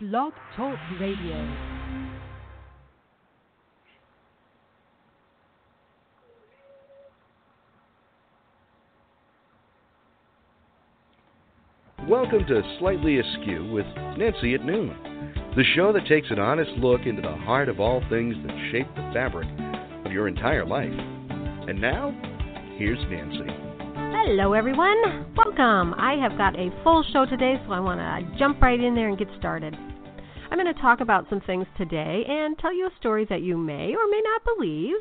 Blog 0.00 0.32
Talk 0.56 0.78
Radio. 1.00 1.56
Welcome 12.08 12.46
to 12.46 12.62
Slightly 12.78 13.18
Askew 13.18 13.72
with 13.72 13.86
Nancy 14.16 14.54
at 14.54 14.64
Noon, 14.64 14.96
the 15.56 15.64
show 15.74 15.92
that 15.92 16.06
takes 16.06 16.30
an 16.30 16.38
honest 16.38 16.70
look 16.78 17.00
into 17.04 17.20
the 17.20 17.34
heart 17.34 17.68
of 17.68 17.80
all 17.80 18.00
things 18.08 18.36
that 18.46 18.70
shape 18.70 18.86
the 18.94 19.10
fabric 19.12 19.48
of 20.06 20.12
your 20.12 20.28
entire 20.28 20.64
life. 20.64 20.92
And 20.92 21.80
now, 21.80 22.12
here's 22.78 23.00
Nancy. 23.10 23.67
Hello, 24.10 24.54
everyone. 24.54 25.34
Welcome. 25.36 25.94
I 25.98 26.16
have 26.22 26.38
got 26.38 26.58
a 26.58 26.70
full 26.82 27.04
show 27.12 27.26
today, 27.26 27.60
so 27.66 27.72
I 27.72 27.80
want 27.80 28.00
to 28.00 28.38
jump 28.38 28.60
right 28.62 28.80
in 28.80 28.94
there 28.94 29.08
and 29.08 29.18
get 29.18 29.28
started. 29.38 29.74
I'm 30.50 30.58
going 30.58 30.72
to 30.72 30.80
talk 30.80 31.00
about 31.00 31.26
some 31.28 31.42
things 31.42 31.66
today 31.76 32.24
and 32.26 32.58
tell 32.58 32.74
you 32.74 32.86
a 32.86 32.98
story 32.98 33.26
that 33.28 33.42
you 33.42 33.58
may 33.58 33.94
or 33.94 34.08
may 34.10 34.22
not 34.24 34.56
believe, 34.56 34.96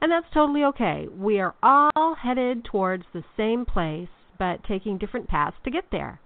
and 0.00 0.10
that's 0.10 0.32
totally 0.32 0.64
okay. 0.64 1.06
We 1.14 1.38
are 1.38 1.54
all 1.62 2.14
headed 2.14 2.64
towards 2.64 3.04
the 3.12 3.24
same 3.36 3.66
place, 3.66 4.08
but 4.38 4.64
taking 4.64 4.96
different 4.96 5.28
paths 5.28 5.56
to 5.64 5.70
get 5.70 5.84
there. 5.92 6.18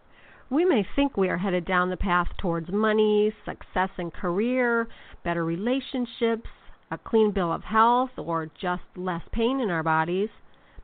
We 0.50 0.64
may 0.64 0.86
think 0.94 1.16
we 1.16 1.30
are 1.30 1.38
headed 1.38 1.64
down 1.64 1.90
the 1.90 1.96
path 1.96 2.28
towards 2.38 2.70
money, 2.70 3.32
success 3.44 3.90
and 3.98 4.12
career, 4.12 4.88
better 5.24 5.44
relationships, 5.44 6.48
a 6.92 6.98
clean 6.98 7.32
bill 7.32 7.52
of 7.52 7.64
health, 7.64 8.10
or 8.16 8.50
just 8.60 8.82
less 8.96 9.22
pain 9.32 9.60
in 9.60 9.70
our 9.70 9.82
bodies. 9.82 10.28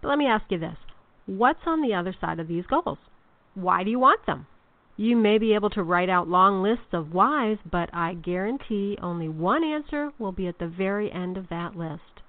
But 0.03 0.09
let 0.09 0.19
me 0.19 0.27
ask 0.27 0.45
you 0.51 0.59
this 0.59 0.77
what's 1.27 1.61
on 1.67 1.83
the 1.83 1.95
other 1.95 2.15
side 2.21 2.41
of 2.41 2.49
these 2.49 2.67
goals? 2.67 2.99
Why 3.55 3.85
do 3.85 3.91
you 3.91 3.99
want 3.99 4.25
them? 4.27 4.47
You 4.97 5.15
may 5.15 5.37
be 5.37 5.55
able 5.55 5.69
to 5.71 5.83
write 5.83 6.09
out 6.09 6.29
long 6.29 6.63
lists 6.63 6.93
of 6.93 7.13
whys, 7.13 7.59
but 7.71 7.91
I 7.93 8.15
guarantee 8.15 8.97
only 9.03 9.29
one 9.29 9.63
answer 9.63 10.11
will 10.19 10.33
be 10.33 10.47
at 10.47 10.59
the 10.59 10.69
very 10.69 11.13
end 11.13 11.37
of 11.37 11.49
that 11.51 11.77
list. 11.77 12.23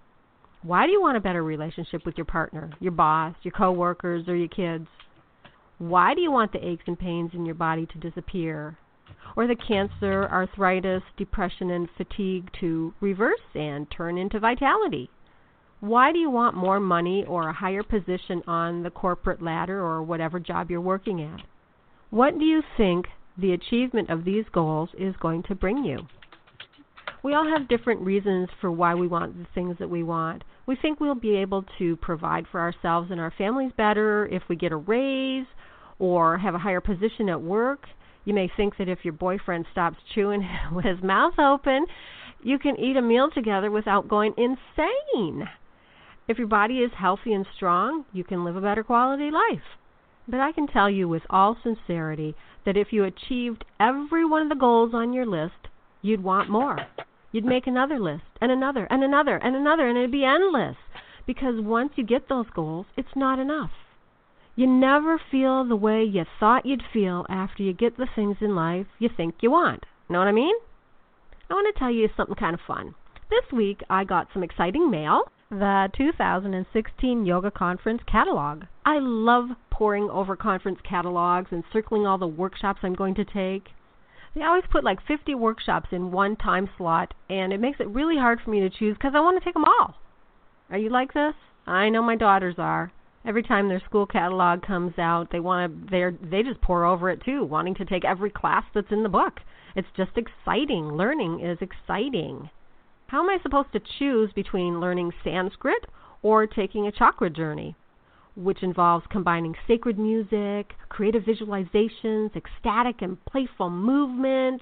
Why 0.63 0.85
do 0.85 0.91
you 0.91 0.99
want 1.01 1.15
a 1.15 1.21
better 1.21 1.43
relationship 1.43 2.05
with 2.05 2.17
your 2.17 2.25
partner, 2.25 2.71
your 2.81 2.91
boss, 2.91 3.35
your 3.43 3.53
coworkers, 3.53 4.27
or 4.27 4.35
your 4.35 4.49
kids? 4.49 4.87
Why 5.77 6.13
do 6.13 6.21
you 6.21 6.31
want 6.31 6.51
the 6.51 6.67
aches 6.67 6.83
and 6.87 6.99
pains 6.99 7.31
in 7.33 7.45
your 7.45 7.55
body 7.55 7.85
to 7.85 7.99
disappear? 7.99 8.77
Or 9.35 9.47
the 9.47 9.55
cancer, 9.55 10.27
arthritis, 10.29 11.03
depression, 11.15 11.69
and 11.69 11.87
fatigue 11.95 12.49
to 12.59 12.93
reverse 12.99 13.39
and 13.53 13.89
turn 13.89 14.17
into 14.17 14.39
vitality? 14.39 15.09
Why 15.79 16.11
do 16.11 16.17
you 16.17 16.31
want 16.31 16.55
more 16.55 16.79
money 16.79 17.23
or 17.27 17.47
a 17.47 17.53
higher 17.53 17.83
position 17.83 18.41
on 18.47 18.81
the 18.81 18.89
corporate 18.89 19.43
ladder 19.43 19.79
or 19.79 20.01
whatever 20.01 20.39
job 20.39 20.71
you're 20.71 20.81
working 20.81 21.21
at? 21.21 21.41
What 22.09 22.39
do 22.39 22.45
you 22.45 22.63
think 22.77 23.05
the 23.37 23.53
achievement 23.53 24.09
of 24.09 24.25
these 24.25 24.45
goals 24.51 24.89
is 24.97 25.15
going 25.17 25.43
to 25.43 25.55
bring 25.55 25.83
you? 25.83 26.07
We 27.23 27.35
all 27.35 27.47
have 27.47 27.67
different 27.67 28.01
reasons 28.01 28.49
for 28.59 28.71
why 28.71 28.95
we 28.95 29.07
want 29.07 29.37
the 29.37 29.45
things 29.53 29.77
that 29.77 29.89
we 29.89 30.01
want. 30.01 30.43
We 30.65 30.75
think 30.75 30.99
we'll 30.99 31.13
be 31.13 31.35
able 31.35 31.63
to 31.77 31.95
provide 31.97 32.45
for 32.51 32.59
ourselves 32.59 33.11
and 33.11 33.19
our 33.19 33.33
families 33.37 33.71
better 33.77 34.25
if 34.27 34.43
we 34.49 34.55
get 34.55 34.71
a 34.71 34.77
raise 34.77 35.45
or 35.99 36.39
have 36.39 36.55
a 36.55 36.59
higher 36.59 36.81
position 36.81 37.29
at 37.29 37.41
work. 37.41 37.85
You 38.25 38.33
may 38.33 38.49
think 38.57 38.77
that 38.77 38.89
if 38.89 38.99
your 39.03 39.13
boyfriend 39.13 39.65
stops 39.71 39.97
chewing 40.15 40.47
with 40.73 40.85
his 40.85 41.03
mouth 41.03 41.37
open, 41.37 41.85
you 42.41 42.57
can 42.57 42.79
eat 42.79 42.97
a 42.97 43.01
meal 43.01 43.29
together 43.29 43.69
without 43.69 44.07
going 44.07 44.33
insane. 44.37 45.47
If 46.27 46.37
your 46.37 46.47
body 46.47 46.79
is 46.79 46.91
healthy 46.97 47.31
and 47.31 47.45
strong, 47.55 48.03
you 48.11 48.25
can 48.25 48.43
live 48.43 48.57
a 48.57 48.61
better 48.61 48.83
quality 48.83 49.31
life. 49.31 49.63
But 50.27 50.41
I 50.41 50.51
can 50.51 50.67
tell 50.67 50.89
you 50.89 51.07
with 51.07 51.23
all 51.29 51.55
sincerity 51.63 52.35
that 52.65 52.75
if 52.75 52.91
you 52.91 53.05
achieved 53.05 53.63
every 53.79 54.25
one 54.25 54.41
of 54.41 54.49
the 54.49 54.55
goals 54.55 54.93
on 54.93 55.13
your 55.13 55.25
list, 55.25 55.69
you'd 56.01 56.21
want 56.21 56.49
more. 56.49 56.85
You'd 57.31 57.45
make 57.45 57.65
another 57.65 57.97
list, 57.97 58.25
and 58.41 58.51
another, 58.51 58.87
and 58.89 59.05
another, 59.05 59.37
and 59.37 59.55
another, 59.55 59.87
and 59.87 59.97
it'd 59.97 60.11
be 60.11 60.25
endless. 60.25 60.75
Because 61.25 61.61
once 61.61 61.93
you 61.95 62.03
get 62.03 62.27
those 62.27 62.49
goals, 62.53 62.87
it's 62.97 63.15
not 63.15 63.39
enough. 63.39 63.71
You 64.57 64.67
never 64.67 65.21
feel 65.31 65.63
the 65.63 65.75
way 65.77 66.03
you 66.03 66.25
thought 66.39 66.65
you'd 66.65 66.83
feel 66.91 67.25
after 67.29 67.63
you 67.63 67.71
get 67.71 67.95
the 67.95 68.07
things 68.15 68.37
in 68.41 68.53
life 68.53 68.87
you 68.99 69.07
think 69.15 69.35
you 69.39 69.51
want. 69.51 69.85
Know 70.09 70.19
what 70.19 70.27
I 70.27 70.33
mean? 70.33 70.55
I 71.49 71.53
want 71.53 71.73
to 71.73 71.79
tell 71.79 71.91
you 71.91 72.09
something 72.17 72.35
kind 72.35 72.53
of 72.53 72.59
fun. 72.67 72.95
This 73.29 73.43
week 73.53 73.81
I 73.89 74.03
got 74.03 74.27
some 74.33 74.43
exciting 74.43 74.89
mail 74.89 75.21
the 75.49 75.89
2016 75.95 77.25
Yoga 77.25 77.49
Conference 77.49 78.01
catalog. 78.05 78.63
I 78.85 78.99
love 78.99 79.51
poring 79.69 80.09
over 80.09 80.35
conference 80.35 80.79
catalogs 80.83 81.47
and 81.51 81.63
circling 81.71 82.05
all 82.05 82.17
the 82.17 82.27
workshops 82.27 82.79
I'm 82.83 82.95
going 82.95 83.15
to 83.15 83.23
take. 83.23 83.69
They 84.35 84.41
always 84.41 84.65
put 84.69 84.83
like 84.83 84.99
50 85.07 85.35
workshops 85.35 85.87
in 85.91 86.11
one 86.11 86.35
time 86.35 86.69
slot, 86.77 87.13
and 87.29 87.53
it 87.53 87.61
makes 87.61 87.79
it 87.79 87.87
really 87.87 88.17
hard 88.17 88.39
for 88.43 88.49
me 88.49 88.59
to 88.59 88.69
choose 88.69 88.95
because 88.97 89.13
I 89.15 89.21
want 89.21 89.39
to 89.39 89.45
take 89.45 89.53
them 89.53 89.63
all. 89.63 89.95
Are 90.69 90.77
you 90.77 90.89
like 90.89 91.13
this? 91.13 91.33
I 91.65 91.89
know 91.89 92.03
my 92.03 92.17
daughters 92.17 92.55
are. 92.57 92.91
Every 93.25 93.43
time 93.43 93.67
their 93.67 93.81
school 93.85 94.05
catalog 94.05 94.61
comes 94.61 94.99
out, 94.99 95.29
they 95.31 95.39
want 95.39 95.89
to 95.89 95.89
they 95.89 96.27
they 96.27 96.43
just 96.43 96.61
pour 96.61 96.85
over 96.85 97.09
it 97.09 97.23
too, 97.23 97.45
wanting 97.45 97.75
to 97.75 97.85
take 97.85 98.03
every 98.03 98.29
class 98.29 98.63
that's 98.73 98.91
in 98.91 99.03
the 99.03 99.09
book. 99.09 99.39
It's 99.75 99.87
just 99.95 100.11
exciting. 100.17 100.91
Learning 100.93 101.39
is 101.39 101.57
exciting. 101.61 102.49
How 103.07 103.23
am 103.23 103.29
I 103.29 103.37
supposed 103.41 103.71
to 103.71 103.79
choose 103.99 104.33
between 104.33 104.81
learning 104.81 105.13
Sanskrit 105.23 105.85
or 106.23 106.45
taking 106.45 106.87
a 106.87 106.91
chakra 106.91 107.29
journey, 107.29 107.73
which 108.35 108.61
involves 108.61 109.05
combining 109.09 109.55
sacred 109.65 109.97
music, 109.97 110.73
creative 110.89 111.23
visualizations, 111.23 112.35
ecstatic 112.35 113.01
and 113.01 113.23
playful 113.23 113.69
movement, 113.69 114.61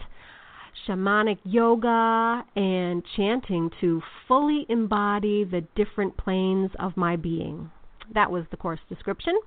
shamanic 0.88 1.40
yoga, 1.44 2.46
and 2.56 3.04
chanting 3.18 3.72
to 3.82 4.04
fully 4.28 4.68
embody 4.70 5.44
the 5.44 5.62
different 5.76 6.16
planes 6.16 6.70
of 6.78 6.96
my 6.96 7.16
being? 7.16 7.72
That 8.14 8.30
was 8.30 8.46
the 8.52 8.58
course 8.58 8.80
description. 8.88 9.40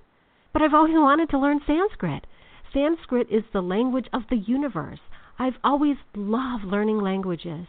But 0.52 0.62
I've 0.62 0.74
always 0.74 0.94
wanted 0.94 1.30
to 1.30 1.38
learn 1.38 1.60
Sanskrit. 1.64 2.26
Sanskrit 2.72 3.28
is 3.30 3.44
the 3.52 3.60
language 3.60 4.08
of 4.12 4.22
the 4.28 4.38
universe. 4.38 4.98
I've 5.38 5.58
always 5.62 5.98
loved 6.16 6.64
learning 6.64 6.98
languages. 6.98 7.68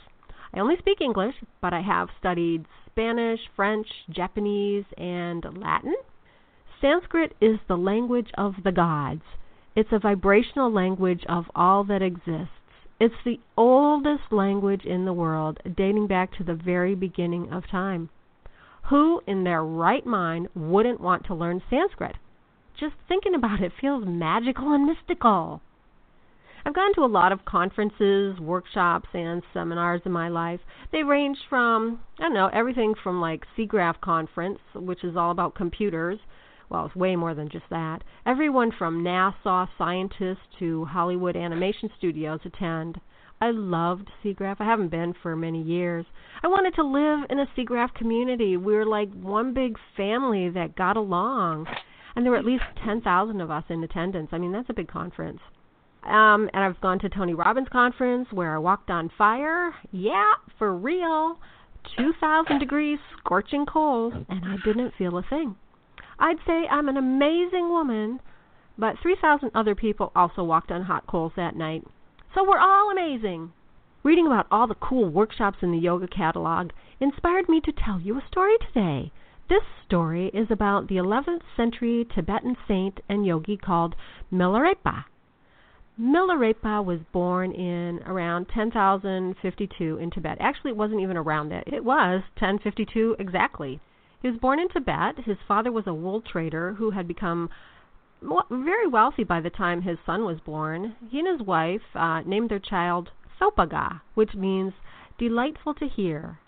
I 0.53 0.59
only 0.59 0.77
speak 0.77 1.01
English, 1.01 1.35
but 1.61 1.73
I 1.73 1.81
have 1.81 2.09
studied 2.19 2.65
Spanish, 2.87 3.39
French, 3.55 3.87
Japanese, 4.09 4.85
and 4.97 5.45
Latin. 5.57 5.95
Sanskrit 6.81 7.35
is 7.39 7.59
the 7.67 7.77
language 7.77 8.31
of 8.37 8.55
the 8.63 8.71
gods. 8.71 9.21
It's 9.75 9.91
a 9.91 9.99
vibrational 9.99 10.71
language 10.71 11.23
of 11.29 11.45
all 11.55 11.83
that 11.85 12.01
exists. 12.01 12.53
It's 12.99 13.23
the 13.23 13.39
oldest 13.55 14.31
language 14.31 14.85
in 14.85 15.05
the 15.05 15.13
world, 15.13 15.59
dating 15.77 16.07
back 16.07 16.33
to 16.37 16.43
the 16.43 16.55
very 16.55 16.95
beginning 16.95 17.53
of 17.53 17.67
time. 17.67 18.09
Who 18.89 19.21
in 19.27 19.43
their 19.43 19.63
right 19.63 20.05
mind 20.05 20.49
wouldn't 20.55 20.99
want 20.99 21.25
to 21.27 21.35
learn 21.35 21.61
Sanskrit? 21.69 22.15
Just 22.77 22.95
thinking 23.07 23.35
about 23.35 23.61
it 23.61 23.71
feels 23.79 24.03
magical 24.05 24.73
and 24.73 24.85
mystical. 24.85 25.61
I've 26.69 26.75
gone 26.75 26.93
to 26.93 27.03
a 27.03 27.07
lot 27.07 27.31
of 27.31 27.45
conferences, 27.45 28.39
workshops, 28.39 29.09
and 29.15 29.41
seminars 29.55 30.01
in 30.05 30.11
my 30.11 30.29
life. 30.29 30.59
They 30.91 31.01
range 31.01 31.39
from, 31.49 31.99
I 32.19 32.21
don't 32.21 32.35
know, 32.35 32.51
everything 32.53 32.93
from 33.01 33.19
like 33.19 33.43
SIGGRAPH 33.57 33.99
Conference, 34.01 34.59
which 34.75 35.03
is 35.03 35.17
all 35.17 35.31
about 35.31 35.55
computers. 35.55 36.19
Well, 36.69 36.85
it's 36.85 36.95
way 36.95 37.15
more 37.15 37.33
than 37.33 37.49
just 37.49 37.65
that. 37.71 38.03
Everyone 38.27 38.71
from 38.77 39.03
NASA 39.03 39.67
scientists 39.79 40.45
to 40.59 40.85
Hollywood 40.85 41.35
animation 41.35 41.89
studios 41.97 42.41
attend. 42.45 43.01
I 43.41 43.49
loved 43.49 44.07
SIGGRAPH. 44.23 44.57
I 44.59 44.65
haven't 44.65 44.89
been 44.89 45.15
for 45.23 45.35
many 45.35 45.63
years. 45.63 46.05
I 46.43 46.49
wanted 46.49 46.75
to 46.75 46.83
live 46.83 47.25
in 47.31 47.39
a 47.39 47.47
SIGGRAPH 47.57 47.95
community. 47.95 48.57
We 48.57 48.75
were 48.75 48.85
like 48.85 49.11
one 49.11 49.55
big 49.55 49.75
family 49.97 50.49
that 50.51 50.75
got 50.75 50.97
along. 50.97 51.65
And 52.15 52.23
there 52.23 52.31
were 52.31 52.37
at 52.37 52.45
least 52.45 52.65
10,000 52.85 53.41
of 53.41 53.49
us 53.49 53.63
in 53.69 53.83
attendance. 53.83 54.29
I 54.33 54.37
mean, 54.37 54.51
that's 54.51 54.69
a 54.69 54.73
big 54.73 54.87
conference. 54.87 55.39
Um, 56.03 56.49
and 56.53 56.63
I've 56.63 56.79
gone 56.81 56.99
to 56.99 57.09
Tony 57.09 57.33
Robbins 57.33 57.67
conference 57.71 58.27
where 58.31 58.55
I 58.55 58.57
walked 58.57 58.89
on 58.89 59.11
fire. 59.17 59.73
Yeah, 59.91 60.31
for 60.57 60.75
real. 60.75 61.37
2,000 61.97 62.59
degrees, 62.59 62.99
scorching 63.17 63.65
cold, 63.65 64.13
and 64.29 64.45
I 64.45 64.57
didn't 64.65 64.93
feel 64.97 65.17
a 65.17 65.23
thing. 65.23 65.55
I'd 66.19 66.37
say 66.45 66.67
I'm 66.69 66.89
an 66.89 66.97
amazing 66.97 67.69
woman, 67.69 68.19
but 68.77 68.95
3,000 69.01 69.51
other 69.55 69.75
people 69.75 70.11
also 70.15 70.43
walked 70.43 70.71
on 70.71 70.83
hot 70.83 71.07
coals 71.07 71.33
that 71.35 71.55
night. 71.55 71.83
So 72.35 72.43
we're 72.43 72.59
all 72.59 72.91
amazing. 72.91 73.51
Reading 74.03 74.25
about 74.25 74.47
all 74.51 74.67
the 74.67 74.75
cool 74.75 75.09
workshops 75.09 75.57
in 75.61 75.71
the 75.71 75.77
yoga 75.77 76.07
catalog 76.07 76.71
inspired 76.99 77.49
me 77.49 77.59
to 77.61 77.71
tell 77.71 77.99
you 77.99 78.17
a 78.17 78.27
story 78.27 78.57
today. 78.57 79.11
This 79.49 79.63
story 79.85 80.27
is 80.27 80.51
about 80.51 80.87
the 80.87 80.95
11th 80.95 81.41
century 81.57 82.05
Tibetan 82.13 82.55
saint 82.67 82.99
and 83.09 83.25
yogi 83.25 83.57
called 83.57 83.95
Milarepa. 84.31 85.05
Milarepa 85.99 86.83
was 86.83 87.01
born 87.11 87.51
in 87.51 88.01
around 88.05 88.47
10,052 88.47 89.97
in 89.97 90.09
Tibet. 90.09 90.37
Actually, 90.39 90.71
it 90.71 90.77
wasn't 90.77 91.01
even 91.01 91.17
around 91.17 91.49
that. 91.49 91.67
It 91.67 91.83
was 91.83 92.21
1052 92.39 93.17
exactly. 93.19 93.81
He 94.21 94.29
was 94.29 94.37
born 94.39 94.59
in 94.59 94.69
Tibet. 94.69 95.19
His 95.25 95.37
father 95.45 95.73
was 95.73 95.87
a 95.87 95.93
wool 95.93 96.21
trader 96.21 96.75
who 96.75 96.91
had 96.91 97.05
become 97.05 97.49
very 98.49 98.87
wealthy 98.87 99.25
by 99.25 99.41
the 99.41 99.49
time 99.49 99.81
his 99.81 99.97
son 100.05 100.23
was 100.23 100.39
born. 100.39 100.95
He 101.09 101.19
and 101.19 101.27
his 101.27 101.45
wife 101.45 101.81
uh, 101.93 102.21
named 102.21 102.49
their 102.49 102.59
child 102.59 103.11
Thopaga, 103.39 104.01
which 104.13 104.35
means 104.35 104.73
delightful 105.17 105.73
to 105.75 105.87
hear. 105.87 106.39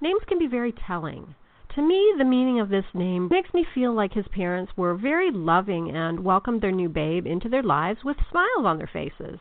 Names 0.00 0.22
can 0.26 0.38
be 0.38 0.46
very 0.46 0.72
telling. 0.72 1.34
To 1.74 1.82
me, 1.82 2.14
the 2.16 2.24
meaning 2.24 2.60
of 2.60 2.68
this 2.68 2.84
name 2.94 3.26
makes 3.28 3.52
me 3.52 3.66
feel 3.74 3.92
like 3.92 4.12
his 4.12 4.28
parents 4.28 4.76
were 4.76 4.94
very 4.94 5.32
loving 5.32 5.90
and 5.90 6.20
welcomed 6.20 6.60
their 6.60 6.70
new 6.70 6.88
babe 6.88 7.26
into 7.26 7.48
their 7.48 7.64
lives 7.64 8.04
with 8.04 8.16
smiles 8.30 8.64
on 8.64 8.78
their 8.78 8.86
faces. 8.86 9.40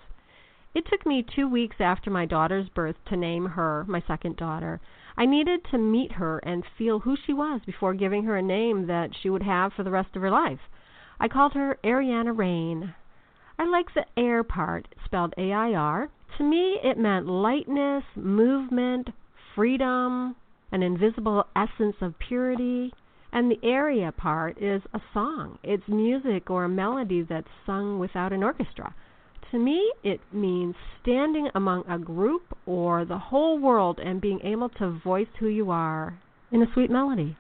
It 0.74 0.88
took 0.88 1.06
me 1.06 1.22
two 1.22 1.48
weeks 1.48 1.76
after 1.80 2.10
my 2.10 2.26
daughter's 2.26 2.70
birth 2.70 2.96
to 3.10 3.16
name 3.16 3.46
her, 3.46 3.86
my 3.88 4.02
second 4.08 4.38
daughter. 4.38 4.82
I 5.16 5.28
needed 5.28 5.64
to 5.66 5.78
meet 5.78 6.14
her 6.14 6.40
and 6.40 6.66
feel 6.76 7.02
who 7.02 7.16
she 7.16 7.34
was 7.34 7.62
before 7.68 7.94
giving 7.94 8.24
her 8.24 8.36
a 8.36 8.42
name 8.42 8.88
that 8.88 9.12
she 9.16 9.30
would 9.30 9.44
have 9.44 9.74
for 9.74 9.84
the 9.84 9.92
rest 9.92 10.16
of 10.16 10.24
her 10.24 10.32
life. 10.32 10.62
I 11.20 11.28
called 11.28 11.54
her 11.54 11.78
Ariana 11.84 12.36
Rain. 12.36 12.96
I 13.60 13.66
like 13.66 13.94
the 13.94 14.08
air 14.18 14.44
part, 14.44 14.88
spelled 15.06 15.36
A 15.38 15.54
I 15.54 15.76
R. 15.76 16.10
To 16.40 16.44
me, 16.44 16.80
it 16.84 16.98
meant 16.98 17.28
lightness, 17.28 18.04
movement, 18.16 19.10
freedom, 19.54 20.36
an 20.74 20.84
invisible 20.84 21.46
essence 21.56 21.96
of 22.02 22.20
purity. 22.20 22.92
And 23.32 23.50
the 23.50 23.68
aria 23.68 24.12
part 24.12 24.62
is 24.62 24.82
a 24.94 25.00
song. 25.14 25.58
It's 25.64 25.88
music 25.88 26.50
or 26.50 26.66
a 26.66 26.70
melody 26.70 27.22
that's 27.28 27.48
sung 27.66 27.98
without 27.98 28.34
an 28.34 28.44
orchestra. 28.44 28.94
To 29.52 29.60
me, 29.60 29.92
it 30.04 30.20
means 30.32 30.76
standing 31.02 31.48
among 31.56 31.84
a 31.88 31.98
group 31.98 32.42
or 32.66 33.06
the 33.06 33.18
whole 33.18 33.60
world 33.60 34.00
and 34.00 34.20
being 34.20 34.40
able 34.44 34.70
to 34.70 35.00
voice 35.04 35.28
who 35.40 35.48
you 35.48 35.72
are 35.72 36.20
in 36.52 36.62
a 36.62 36.72
sweet 36.74 36.92
melody. 36.92 37.38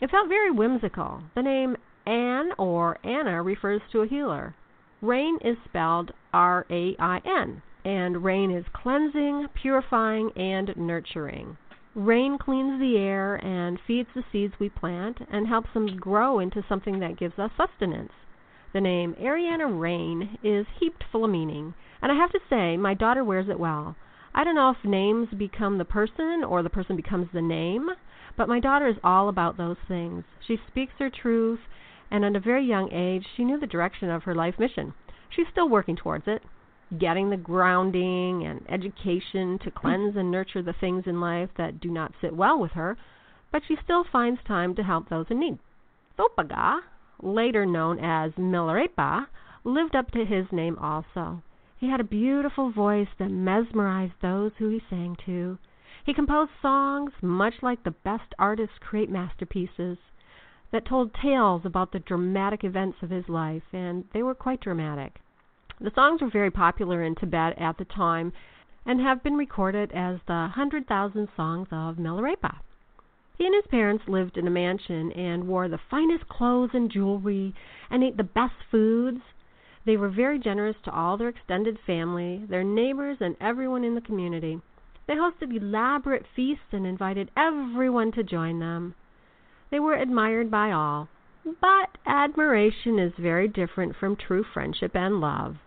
It 0.00 0.10
felt 0.10 0.28
very 0.28 0.50
whimsical. 0.50 1.22
The 1.34 1.42
name 1.42 1.76
Anne 2.06 2.50
or 2.58 2.98
Anna 3.04 3.42
refers 3.42 3.82
to 3.92 4.02
a 4.02 4.08
healer. 4.08 4.54
Rain 5.02 5.38
is 5.44 5.56
spelled 5.68 6.12
R 6.32 6.64
A 6.70 6.96
I 6.98 7.20
N, 7.24 7.62
and 7.84 8.24
rain 8.24 8.50
is 8.50 8.64
cleansing, 8.72 9.46
purifying, 9.60 10.30
and 10.36 10.76
nurturing. 10.76 11.56
Rain 11.98 12.38
cleans 12.38 12.78
the 12.78 12.96
air 12.96 13.34
and 13.44 13.80
feeds 13.84 14.08
the 14.14 14.22
seeds 14.30 14.54
we 14.60 14.68
plant 14.68 15.18
and 15.32 15.48
helps 15.48 15.72
them 15.74 15.96
grow 15.96 16.38
into 16.38 16.64
something 16.68 17.00
that 17.00 17.16
gives 17.16 17.40
us 17.40 17.50
sustenance. 17.56 18.12
The 18.72 18.80
name 18.80 19.14
Ariana 19.14 19.66
Rain 19.66 20.38
is 20.44 20.68
heaped 20.78 21.02
full 21.10 21.24
of 21.24 21.30
meaning, 21.32 21.74
and 22.00 22.12
I 22.12 22.14
have 22.14 22.30
to 22.30 22.40
say 22.48 22.76
my 22.76 22.94
daughter 22.94 23.24
wears 23.24 23.48
it 23.48 23.58
well. 23.58 23.96
I 24.32 24.44
don't 24.44 24.54
know 24.54 24.70
if 24.70 24.84
names 24.88 25.30
become 25.36 25.78
the 25.78 25.84
person 25.84 26.44
or 26.44 26.62
the 26.62 26.70
person 26.70 26.94
becomes 26.94 27.32
the 27.32 27.42
name, 27.42 27.90
but 28.36 28.48
my 28.48 28.60
daughter 28.60 28.86
is 28.86 28.98
all 29.02 29.28
about 29.28 29.56
those 29.56 29.78
things. 29.88 30.22
She 30.46 30.56
speaks 30.68 30.92
her 31.00 31.10
truth, 31.10 31.58
and 32.12 32.24
at 32.24 32.36
a 32.36 32.40
very 32.40 32.64
young 32.64 32.92
age 32.92 33.26
she 33.36 33.44
knew 33.44 33.58
the 33.58 33.66
direction 33.66 34.08
of 34.08 34.22
her 34.22 34.36
life 34.36 34.60
mission. 34.60 34.94
She's 35.30 35.48
still 35.50 35.68
working 35.68 35.96
towards 35.96 36.28
it, 36.28 36.44
getting 36.96 37.30
the 37.30 37.36
grounding 37.36 38.44
and 38.44 38.64
education 38.68 39.58
to 39.64 39.70
cleanse 39.70 40.16
and 40.16 40.30
nurture 40.30 40.62
the 40.62 40.74
things 40.80 41.04
in 41.06 41.20
life 41.20 41.50
that 41.58 41.80
do 41.80 41.90
not 41.90 42.14
sit 42.20 42.34
well 42.34 42.58
with 42.58 42.72
her, 42.72 42.96
but 43.52 43.62
she 43.66 43.76
still 43.82 44.04
finds 44.04 44.40
time 44.46 44.74
to 44.74 44.82
help 44.82 45.08
those 45.08 45.26
in 45.30 45.40
need. 45.40 45.58
Thopaga 46.18 46.80
later 47.22 47.66
known 47.66 47.98
as 47.98 48.32
Milarepa, 48.32 49.26
lived 49.64 49.96
up 49.96 50.10
to 50.12 50.24
his 50.24 50.46
name 50.52 50.78
also. 50.78 51.42
He 51.78 51.90
had 51.90 52.00
a 52.00 52.04
beautiful 52.04 52.70
voice 52.70 53.08
that 53.18 53.30
mesmerized 53.30 54.14
those 54.20 54.52
who 54.58 54.68
he 54.68 54.82
sang 54.88 55.16
to. 55.26 55.58
He 56.04 56.14
composed 56.14 56.52
songs, 56.62 57.12
much 57.20 57.54
like 57.62 57.82
the 57.82 57.90
best 57.90 58.34
artists 58.38 58.78
create 58.80 59.10
masterpieces, 59.10 59.98
that 60.70 60.84
told 60.84 61.14
tales 61.14 61.62
about 61.64 61.92
the 61.92 61.98
dramatic 61.98 62.62
events 62.62 62.98
of 63.02 63.10
his 63.10 63.28
life, 63.28 63.62
and 63.72 64.04
they 64.12 64.22
were 64.22 64.34
quite 64.34 64.60
dramatic. 64.60 65.20
The 65.80 65.92
songs 65.94 66.20
were 66.20 66.28
very 66.28 66.50
popular 66.50 67.04
in 67.04 67.14
Tibet 67.14 67.56
at 67.56 67.78
the 67.78 67.84
time 67.84 68.32
and 68.84 69.00
have 69.00 69.22
been 69.22 69.36
recorded 69.36 69.92
as 69.92 70.18
the 70.26 70.48
Hundred 70.48 70.88
Thousand 70.88 71.28
Songs 71.36 71.68
of 71.70 71.98
Milarepa. 71.98 72.56
He 73.36 73.46
and 73.46 73.54
his 73.54 73.68
parents 73.68 74.08
lived 74.08 74.36
in 74.36 74.48
a 74.48 74.50
mansion 74.50 75.12
and 75.12 75.46
wore 75.46 75.68
the 75.68 75.78
finest 75.78 76.26
clothes 76.28 76.74
and 76.74 76.90
jewelry 76.90 77.54
and 77.90 78.02
ate 78.02 78.16
the 78.16 78.24
best 78.24 78.56
foods. 78.72 79.20
They 79.84 79.96
were 79.96 80.08
very 80.08 80.40
generous 80.40 80.76
to 80.82 80.90
all 80.90 81.16
their 81.16 81.28
extended 81.28 81.78
family, 81.86 82.44
their 82.48 82.64
neighbors, 82.64 83.18
and 83.20 83.36
everyone 83.40 83.84
in 83.84 83.94
the 83.94 84.00
community. 84.00 84.60
They 85.06 85.14
hosted 85.14 85.54
elaborate 85.56 86.26
feasts 86.34 86.72
and 86.72 86.88
invited 86.88 87.30
everyone 87.36 88.10
to 88.12 88.24
join 88.24 88.58
them. 88.58 88.96
They 89.70 89.78
were 89.78 89.94
admired 89.94 90.50
by 90.50 90.72
all, 90.72 91.08
but 91.44 91.96
admiration 92.04 92.98
is 92.98 93.12
very 93.16 93.46
different 93.46 93.94
from 93.94 94.16
true 94.16 94.42
friendship 94.42 94.96
and 94.96 95.20
love. 95.20 95.58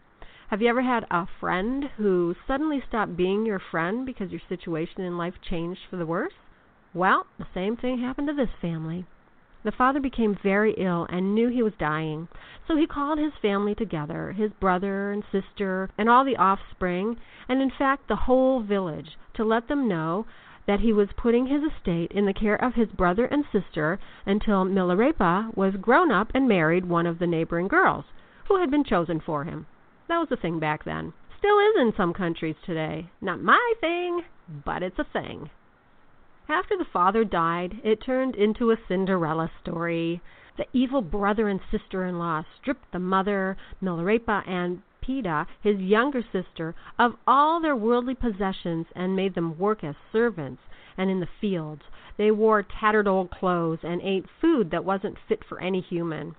Have 0.51 0.61
you 0.61 0.67
ever 0.67 0.81
had 0.81 1.07
a 1.09 1.27
friend 1.39 1.85
who 1.95 2.35
suddenly 2.45 2.83
stopped 2.85 3.15
being 3.15 3.45
your 3.45 3.57
friend 3.57 4.05
because 4.05 4.31
your 4.31 4.41
situation 4.49 4.99
in 4.99 5.17
life 5.17 5.35
changed 5.41 5.79
for 5.89 5.95
the 5.95 6.05
worse? 6.05 6.33
Well, 6.93 7.25
the 7.37 7.47
same 7.53 7.77
thing 7.77 7.99
happened 7.99 8.27
to 8.27 8.33
this 8.33 8.49
family. 8.59 9.05
The 9.63 9.71
father 9.71 10.01
became 10.01 10.35
very 10.43 10.73
ill 10.73 11.07
and 11.09 11.33
knew 11.33 11.47
he 11.47 11.63
was 11.63 11.71
dying, 11.79 12.27
so 12.67 12.75
he 12.75 12.85
called 12.85 13.17
his 13.17 13.31
family 13.41 13.73
together, 13.73 14.33
his 14.33 14.51
brother 14.51 15.13
and 15.13 15.23
sister 15.31 15.89
and 15.97 16.09
all 16.09 16.25
the 16.25 16.35
offspring, 16.35 17.15
and 17.47 17.61
in 17.61 17.71
fact 17.71 18.09
the 18.09 18.27
whole 18.27 18.61
village, 18.61 19.17
to 19.35 19.45
let 19.45 19.69
them 19.69 19.87
know 19.87 20.25
that 20.67 20.81
he 20.81 20.91
was 20.91 21.07
putting 21.15 21.45
his 21.47 21.63
estate 21.63 22.11
in 22.11 22.25
the 22.25 22.33
care 22.33 22.61
of 22.61 22.73
his 22.73 22.89
brother 22.89 23.23
and 23.23 23.45
sister 23.53 23.99
until 24.25 24.65
Milarepa 24.65 25.55
was 25.55 25.75
grown 25.77 26.11
up 26.11 26.29
and 26.33 26.49
married 26.49 26.89
one 26.89 27.07
of 27.07 27.19
the 27.19 27.27
neighboring 27.27 27.69
girls, 27.69 28.03
who 28.49 28.59
had 28.59 28.69
been 28.69 28.83
chosen 28.83 29.21
for 29.21 29.45
him. 29.45 29.65
That 30.11 30.19
was 30.29 30.37
a 30.37 30.41
thing 30.41 30.59
back 30.59 30.83
then. 30.83 31.13
Still 31.39 31.57
is 31.59 31.75
in 31.77 31.93
some 31.95 32.13
countries 32.13 32.57
today. 32.65 33.09
Not 33.21 33.41
my 33.41 33.73
thing, 33.79 34.25
but 34.65 34.83
it's 34.83 34.99
a 34.99 35.05
thing. 35.05 35.49
After 36.49 36.75
the 36.77 36.83
father 36.83 37.23
died, 37.23 37.79
it 37.81 38.03
turned 38.03 38.35
into 38.35 38.71
a 38.71 38.77
Cinderella 38.89 39.49
story. 39.61 40.21
The 40.57 40.67
evil 40.73 41.01
brother 41.01 41.47
and 41.47 41.61
sister 41.71 42.03
in 42.03 42.19
law 42.19 42.43
stripped 42.59 42.91
the 42.91 42.99
mother, 42.99 43.55
Milarepa, 43.81 44.45
and 44.45 44.81
Peta, 44.99 45.47
his 45.61 45.79
younger 45.79 46.23
sister, 46.29 46.75
of 46.99 47.15
all 47.25 47.61
their 47.61 47.77
worldly 47.77 48.15
possessions 48.15 48.87
and 48.93 49.15
made 49.15 49.33
them 49.33 49.57
work 49.57 49.81
as 49.81 49.95
servants 50.11 50.61
and 50.97 51.09
in 51.09 51.21
the 51.21 51.29
fields. 51.39 51.83
They 52.17 52.31
wore 52.31 52.63
tattered 52.63 53.07
old 53.07 53.31
clothes 53.31 53.79
and 53.81 54.01
ate 54.01 54.25
food 54.41 54.71
that 54.71 54.83
wasn't 54.83 55.19
fit 55.29 55.45
for 55.45 55.61
any 55.61 55.79
human. 55.79 56.35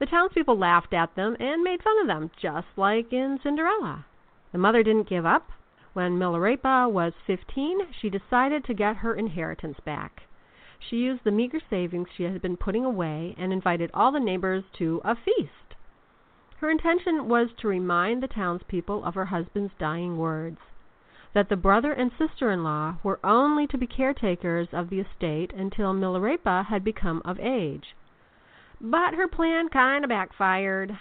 The 0.00 0.06
townspeople 0.06 0.58
laughed 0.58 0.92
at 0.92 1.14
them 1.14 1.36
and 1.38 1.62
made 1.62 1.80
fun 1.80 2.00
of 2.00 2.08
them, 2.08 2.32
just 2.36 2.66
like 2.76 3.12
in 3.12 3.38
Cinderella. 3.40 4.04
The 4.50 4.58
mother 4.58 4.82
didn't 4.82 5.08
give 5.08 5.24
up. 5.24 5.52
When 5.92 6.18
Milarepa 6.18 6.90
was 6.90 7.12
fifteen 7.24 7.86
she 7.92 8.10
decided 8.10 8.64
to 8.64 8.74
get 8.74 8.96
her 8.96 9.14
inheritance 9.14 9.78
back. 9.78 10.24
She 10.80 10.96
used 10.96 11.22
the 11.22 11.30
meager 11.30 11.60
savings 11.70 12.08
she 12.10 12.24
had 12.24 12.42
been 12.42 12.56
putting 12.56 12.84
away 12.84 13.36
and 13.38 13.52
invited 13.52 13.92
all 13.94 14.10
the 14.10 14.18
neighbors 14.18 14.64
to 14.78 15.00
a 15.04 15.14
feast. 15.14 15.76
Her 16.56 16.70
intention 16.70 17.28
was 17.28 17.50
to 17.58 17.68
remind 17.68 18.20
the 18.20 18.26
townspeople 18.26 19.04
of 19.04 19.14
her 19.14 19.26
husband's 19.26 19.74
dying 19.78 20.18
words 20.18 20.58
that 21.34 21.48
the 21.48 21.56
brother 21.56 21.92
and 21.92 22.10
sister 22.18 22.50
in 22.50 22.64
law 22.64 22.96
were 23.04 23.20
only 23.22 23.68
to 23.68 23.78
be 23.78 23.86
caretakers 23.86 24.68
of 24.72 24.90
the 24.90 24.98
estate 24.98 25.52
until 25.52 25.94
Milarepa 25.94 26.64
had 26.64 26.82
become 26.82 27.22
of 27.24 27.38
age. 27.38 27.94
But 28.80 29.14
her 29.14 29.28
plan 29.28 29.68
kind 29.68 30.04
of 30.04 30.08
backfired. 30.08 30.98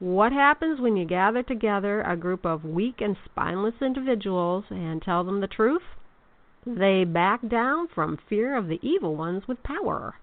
What 0.00 0.32
happens 0.32 0.80
when 0.80 0.96
you 0.96 1.04
gather 1.04 1.42
together 1.42 2.02
a 2.02 2.16
group 2.16 2.44
of 2.44 2.64
weak 2.64 3.00
and 3.00 3.16
spineless 3.24 3.80
individuals 3.80 4.64
and 4.70 5.00
tell 5.00 5.22
them 5.22 5.40
the 5.40 5.46
truth? 5.46 5.82
They 6.66 7.04
back 7.04 7.46
down 7.46 7.88
from 7.88 8.16
fear 8.28 8.56
of 8.56 8.68
the 8.68 8.80
evil 8.82 9.14
ones 9.16 9.46
with 9.46 9.62
power. 9.62 10.16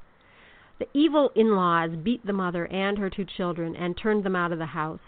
The 0.79 0.89
evil 0.93 1.31
in 1.35 1.55
laws 1.55 1.91
beat 1.95 2.25
the 2.25 2.33
mother 2.33 2.65
and 2.67 2.97
her 2.97 3.09
two 3.09 3.25
children 3.25 3.75
and 3.75 3.95
turned 3.95 4.23
them 4.23 4.35
out 4.35 4.51
of 4.51 4.59
the 4.59 4.65
house. 4.65 4.99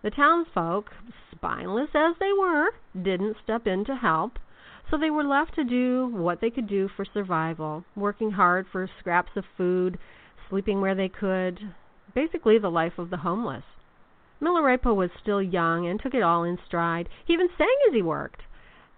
The 0.00 0.10
townsfolk, 0.10 0.92
spineless 1.32 1.90
as 1.94 2.16
they 2.18 2.32
were, 2.32 2.70
didn't 2.94 3.36
step 3.42 3.66
in 3.66 3.84
to 3.86 3.96
help, 3.96 4.38
so 4.88 4.96
they 4.96 5.10
were 5.10 5.24
left 5.24 5.56
to 5.56 5.64
do 5.64 6.06
what 6.06 6.40
they 6.40 6.50
could 6.50 6.68
do 6.68 6.88
for 6.88 7.04
survival, 7.04 7.84
working 7.96 8.30
hard 8.30 8.66
for 8.70 8.88
scraps 9.00 9.36
of 9.36 9.44
food, 9.56 9.98
sleeping 10.48 10.80
where 10.80 10.94
they 10.94 11.08
could, 11.08 11.74
basically 12.14 12.58
the 12.58 12.70
life 12.70 12.98
of 12.98 13.10
the 13.10 13.18
homeless. 13.18 13.64
Milarepa 14.40 14.94
was 14.94 15.10
still 15.20 15.42
young 15.42 15.86
and 15.86 16.00
took 16.00 16.14
it 16.14 16.22
all 16.22 16.44
in 16.44 16.58
stride. 16.66 17.08
He 17.24 17.32
even 17.32 17.48
sang 17.58 17.76
as 17.88 17.94
he 17.94 18.02
worked. 18.02 18.42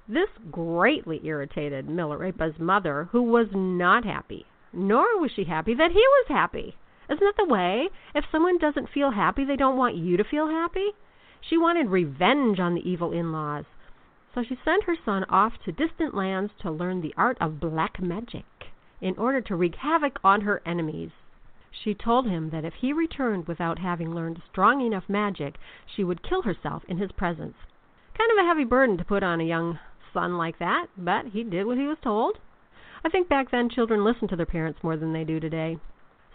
This 0.06 0.28
greatly 0.50 1.20
irritated 1.24 1.88
Milarepa's 1.88 2.58
mother, 2.58 3.08
who 3.12 3.22
was 3.22 3.48
not 3.52 4.04
happy. 4.04 4.46
Nor 4.72 5.18
was 5.18 5.30
she 5.30 5.44
happy 5.44 5.74
that 5.74 5.92
he 5.92 5.98
was 5.98 6.26
happy. 6.28 6.76
Isn't 7.08 7.20
that 7.20 7.36
the 7.36 7.52
way? 7.52 7.88
If 8.14 8.24
someone 8.30 8.58
doesn't 8.58 8.90
feel 8.90 9.12
happy, 9.12 9.44
they 9.44 9.56
don't 9.56 9.76
want 9.76 9.96
you 9.96 10.16
to 10.16 10.24
feel 10.24 10.48
happy. 10.48 10.90
She 11.40 11.56
wanted 11.56 11.88
revenge 11.88 12.60
on 12.60 12.74
the 12.74 12.88
evil 12.88 13.12
in-laws. 13.12 13.64
So 14.34 14.42
she 14.42 14.58
sent 14.64 14.84
her 14.84 14.96
son 15.04 15.24
off 15.28 15.54
to 15.64 15.72
distant 15.72 16.14
lands 16.14 16.52
to 16.60 16.70
learn 16.70 17.00
the 17.00 17.14
art 17.16 17.38
of 17.40 17.58
black 17.58 18.00
magic 18.00 18.44
in 19.00 19.16
order 19.16 19.40
to 19.40 19.56
wreak 19.56 19.76
havoc 19.76 20.18
on 20.22 20.42
her 20.42 20.62
enemies. 20.66 21.10
She 21.72 21.94
told 21.94 22.26
him 22.26 22.50
that 22.50 22.64
if 22.64 22.74
he 22.74 22.92
returned 22.92 23.46
without 23.46 23.78
having 23.78 24.12
learned 24.12 24.42
strong 24.50 24.80
enough 24.80 25.08
magic 25.08 25.56
she 25.86 26.02
would 26.02 26.20
kill 26.22 26.42
herself 26.42 26.84
in 26.88 26.98
his 26.98 27.12
presence. 27.12 27.56
Kind 28.18 28.32
of 28.32 28.38
a 28.38 28.46
heavy 28.48 28.64
burden 28.64 28.98
to 28.98 29.04
put 29.04 29.22
on 29.22 29.40
a 29.40 29.44
young 29.44 29.78
son 30.12 30.36
like 30.36 30.58
that, 30.58 30.88
but 30.96 31.26
he 31.26 31.44
did 31.44 31.66
what 31.66 31.78
he 31.78 31.86
was 31.86 31.98
told. 32.02 32.38
I 33.04 33.08
think 33.08 33.28
back 33.28 33.50
then 33.50 33.68
children 33.68 34.04
listened 34.04 34.30
to 34.30 34.36
their 34.36 34.46
parents 34.46 34.82
more 34.82 34.96
than 34.96 35.12
they 35.12 35.22
do 35.22 35.38
today. 35.38 35.78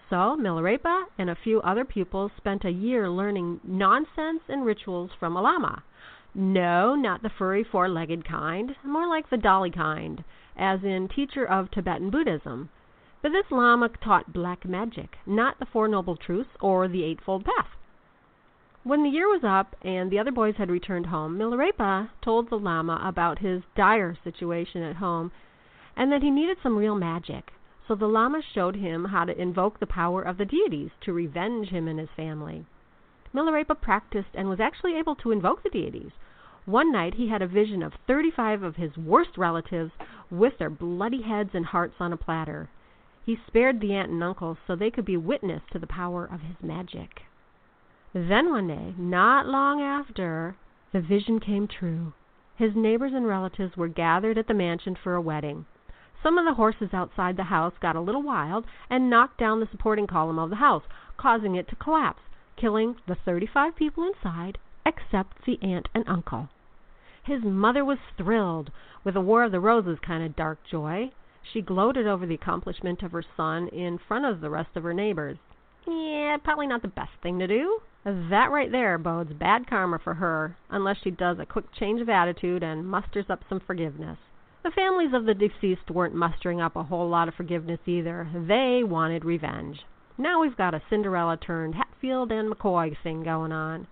So 0.09 0.37
Milarepa 0.39 1.05
and 1.17 1.29
a 1.29 1.35
few 1.35 1.61
other 1.61 1.83
pupils 1.83 2.31
spent 2.37 2.63
a 2.63 2.71
year 2.71 3.09
learning 3.09 3.59
nonsense 3.63 4.43
and 4.47 4.65
rituals 4.65 5.11
from 5.19 5.35
a 5.35 5.41
lama. 5.41 5.83
No, 6.33 6.95
not 6.95 7.21
the 7.21 7.29
furry 7.29 7.63
four 7.63 7.89
legged 7.89 8.23
kind, 8.23 8.75
more 8.83 9.07
like 9.07 9.29
the 9.29 9.37
Dalai 9.37 9.71
kind, 9.71 10.23
as 10.55 10.83
in 10.83 11.07
teacher 11.07 11.45
of 11.45 11.71
Tibetan 11.71 12.09
Buddhism. 12.09 12.69
But 13.25 13.31
this 13.31 13.49
Lama 13.49 13.89
taught 13.89 14.33
black 14.33 14.65
magic, 14.65 15.17
not 15.25 15.57
the 15.57 15.65
Four 15.65 15.87
Noble 15.87 16.15
Truths 16.15 16.51
or 16.61 16.87
the 16.87 17.03
Eightfold 17.03 17.43
Path. 17.43 17.69
When 18.83 19.01
the 19.01 19.09
year 19.09 19.27
was 19.27 19.43
up 19.43 19.75
and 19.81 20.11
the 20.11 20.19
other 20.19 20.31
boys 20.31 20.57
had 20.57 20.69
returned 20.69 21.07
home, 21.07 21.35
Milarepa 21.35 22.11
told 22.21 22.51
the 22.51 22.59
Lama 22.59 23.01
about 23.03 23.39
his 23.39 23.63
dire 23.75 24.15
situation 24.23 24.83
at 24.83 24.97
home 24.97 25.31
and 25.97 26.11
that 26.11 26.21
he 26.21 26.29
needed 26.29 26.59
some 26.61 26.77
real 26.77 26.93
magic. 26.93 27.51
So 27.87 27.95
the 27.95 28.05
Lama 28.05 28.43
showed 28.53 28.75
him 28.75 29.05
how 29.05 29.25
to 29.25 29.41
invoke 29.41 29.79
the 29.79 29.87
power 29.87 30.21
of 30.21 30.37
the 30.37 30.45
deities 30.45 30.91
to 31.01 31.11
revenge 31.11 31.69
him 31.69 31.87
and 31.87 31.97
his 31.97 32.09
family. 32.15 32.67
Milarepa 33.33 33.81
practiced 33.81 34.35
and 34.35 34.49
was 34.49 34.59
actually 34.59 34.99
able 34.99 35.15
to 35.15 35.31
invoke 35.31 35.63
the 35.63 35.71
deities. 35.71 36.11
One 36.65 36.91
night 36.91 37.15
he 37.15 37.29
had 37.29 37.41
a 37.41 37.47
vision 37.47 37.81
of 37.81 37.93
35 38.05 38.61
of 38.61 38.75
his 38.75 38.95
worst 38.99 39.35
relatives 39.35 39.93
with 40.29 40.59
their 40.59 40.69
bloody 40.69 41.23
heads 41.23 41.55
and 41.55 41.65
hearts 41.65 41.95
on 41.99 42.13
a 42.13 42.17
platter. 42.17 42.69
He 43.25 43.39
spared 43.47 43.79
the 43.79 43.93
aunt 43.95 44.11
and 44.11 44.23
uncle 44.23 44.55
so 44.67 44.75
they 44.75 44.91
could 44.91 45.05
be 45.05 45.17
witness 45.17 45.63
to 45.71 45.79
the 45.79 45.87
power 45.87 46.25
of 46.25 46.41
his 46.41 46.61
magic. 46.61 47.23
Then 48.13 48.51
one 48.51 48.67
day, 48.67 48.93
not 48.97 49.47
long 49.47 49.81
after, 49.81 50.55
the 50.91 51.01
vision 51.01 51.39
came 51.39 51.67
true. 51.67 52.13
His 52.55 52.75
neighbors 52.75 53.13
and 53.13 53.25
relatives 53.25 53.75
were 53.75 53.87
gathered 53.87 54.37
at 54.37 54.47
the 54.47 54.53
mansion 54.53 54.95
for 54.95 55.15
a 55.15 55.21
wedding. 55.21 55.65
Some 56.21 56.37
of 56.37 56.45
the 56.45 56.53
horses 56.53 56.93
outside 56.93 57.35
the 57.35 57.45
house 57.45 57.73
got 57.79 57.95
a 57.95 57.99
little 57.99 58.21
wild 58.21 58.65
and 58.89 59.09
knocked 59.09 59.39
down 59.39 59.59
the 59.59 59.67
supporting 59.71 60.05
column 60.05 60.37
of 60.37 60.51
the 60.51 60.57
house, 60.57 60.83
causing 61.17 61.55
it 61.55 61.67
to 61.69 61.75
collapse, 61.75 62.21
killing 62.55 62.95
the 63.07 63.15
35 63.15 63.75
people 63.75 64.03
inside 64.03 64.59
except 64.85 65.45
the 65.45 65.57
aunt 65.63 65.89
and 65.95 66.07
uncle. 66.07 66.49
His 67.23 67.43
mother 67.43 67.83
was 67.83 67.97
thrilled, 68.17 68.71
with 69.03 69.15
a 69.15 69.21
War 69.21 69.43
of 69.43 69.51
the 69.51 69.59
Roses 69.59 69.97
kind 69.99 70.23
of 70.23 70.35
dark 70.35 70.59
joy. 70.63 71.11
She 71.53 71.61
gloated 71.61 72.07
over 72.07 72.25
the 72.25 72.35
accomplishment 72.35 73.03
of 73.03 73.11
her 73.11 73.23
son 73.37 73.67
in 73.69 73.97
front 73.97 74.25
of 74.25 74.41
the 74.41 74.49
rest 74.49 74.75
of 74.75 74.83
her 74.83 74.93
neighbors. 74.93 75.37
Yeah, 75.87 76.37
probably 76.43 76.67
not 76.67 76.81
the 76.81 76.87
best 76.87 77.11
thing 77.21 77.39
to 77.39 77.47
do. 77.47 77.79
That 78.03 78.51
right 78.51 78.71
there 78.71 78.97
bodes 78.97 79.33
bad 79.33 79.67
karma 79.67 79.99
for 79.99 80.15
her, 80.15 80.57
unless 80.69 80.97
she 81.03 81.11
does 81.11 81.39
a 81.39 81.45
quick 81.45 81.71
change 81.71 82.01
of 82.01 82.09
attitude 82.09 82.63
and 82.63 82.87
musters 82.87 83.29
up 83.29 83.43
some 83.47 83.59
forgiveness. 83.59 84.17
The 84.63 84.71
families 84.71 85.13
of 85.13 85.25
the 85.25 85.35
deceased 85.35 85.91
weren't 85.91 86.15
mustering 86.15 86.59
up 86.59 86.75
a 86.75 86.83
whole 86.83 87.07
lot 87.07 87.27
of 87.27 87.35
forgiveness 87.35 87.79
either. 87.85 88.27
They 88.33 88.83
wanted 88.83 89.23
revenge. 89.23 89.85
Now 90.17 90.41
we've 90.41 90.57
got 90.57 90.73
a 90.73 90.81
Cinderella 90.89 91.37
turned 91.37 91.75
Hatfield 91.75 92.31
and 92.31 92.51
McCoy 92.51 92.95
thing 93.03 93.23
going 93.23 93.51
on. 93.51 93.85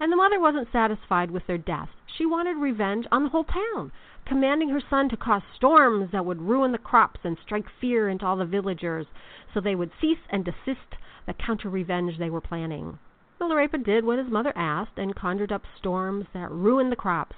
And 0.00 0.10
the 0.10 0.16
mother 0.16 0.40
wasn't 0.40 0.72
satisfied 0.72 1.30
with 1.30 1.46
their 1.46 1.58
deaths. 1.58 1.92
She 2.16 2.26
wanted 2.26 2.56
revenge 2.56 3.08
on 3.10 3.24
the 3.24 3.30
whole 3.30 3.44
town, 3.44 3.90
commanding 4.24 4.68
her 4.68 4.80
son 4.80 5.08
to 5.08 5.16
cause 5.16 5.42
storms 5.56 6.12
that 6.12 6.24
would 6.24 6.42
ruin 6.42 6.70
the 6.70 6.78
crops 6.78 7.20
and 7.24 7.36
strike 7.38 7.68
fear 7.80 8.08
into 8.08 8.24
all 8.24 8.36
the 8.36 8.44
villagers 8.44 9.06
so 9.52 9.60
they 9.60 9.74
would 9.74 9.90
cease 10.00 10.20
and 10.30 10.44
desist 10.44 10.94
the 11.26 11.34
counter 11.34 11.68
revenge 11.68 12.18
they 12.18 12.30
were 12.30 12.40
planning. 12.40 13.00
Milarepa 13.40 13.78
did 13.78 14.04
what 14.04 14.18
his 14.18 14.30
mother 14.30 14.52
asked 14.54 14.96
and 14.96 15.16
conjured 15.16 15.50
up 15.50 15.64
storms 15.76 16.26
that 16.32 16.52
ruined 16.52 16.92
the 16.92 16.96
crops. 16.96 17.34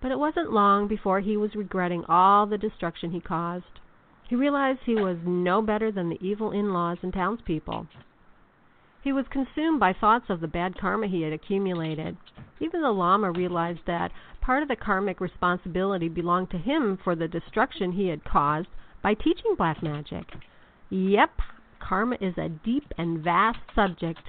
But 0.00 0.10
it 0.10 0.18
wasn't 0.18 0.52
long 0.52 0.88
before 0.88 1.20
he 1.20 1.36
was 1.36 1.54
regretting 1.54 2.04
all 2.06 2.46
the 2.46 2.58
destruction 2.58 3.12
he 3.12 3.20
caused. 3.20 3.78
He 4.28 4.34
realized 4.34 4.80
he 4.84 4.96
was 4.96 5.18
no 5.24 5.62
better 5.62 5.92
than 5.92 6.08
the 6.08 6.18
evil 6.20 6.50
in-laws 6.50 6.98
and 7.02 7.12
townspeople. 7.12 7.86
He 9.02 9.12
was 9.12 9.26
consumed 9.28 9.80
by 9.80 9.92
thoughts 9.92 10.26
of 10.28 10.40
the 10.40 10.48
bad 10.48 10.78
karma 10.78 11.06
he 11.06 11.22
had 11.22 11.32
accumulated. 11.32 12.16
Even 12.58 12.82
the 12.82 12.92
Lama 12.92 13.30
realized 13.30 13.80
that 13.86 14.12
part 14.40 14.62
of 14.62 14.68
the 14.68 14.76
karmic 14.76 15.20
responsibility 15.20 16.08
belonged 16.08 16.50
to 16.50 16.58
him 16.58 16.98
for 17.02 17.14
the 17.14 17.28
destruction 17.28 17.92
he 17.92 18.08
had 18.08 18.24
caused 18.24 18.68
by 19.02 19.14
teaching 19.14 19.54
black 19.56 19.82
magic. 19.82 20.26
Yep, 20.90 21.40
karma 21.78 22.16
is 22.20 22.36
a 22.36 22.48
deep 22.48 22.92
and 22.98 23.22
vast 23.24 23.60
subject 23.74 24.20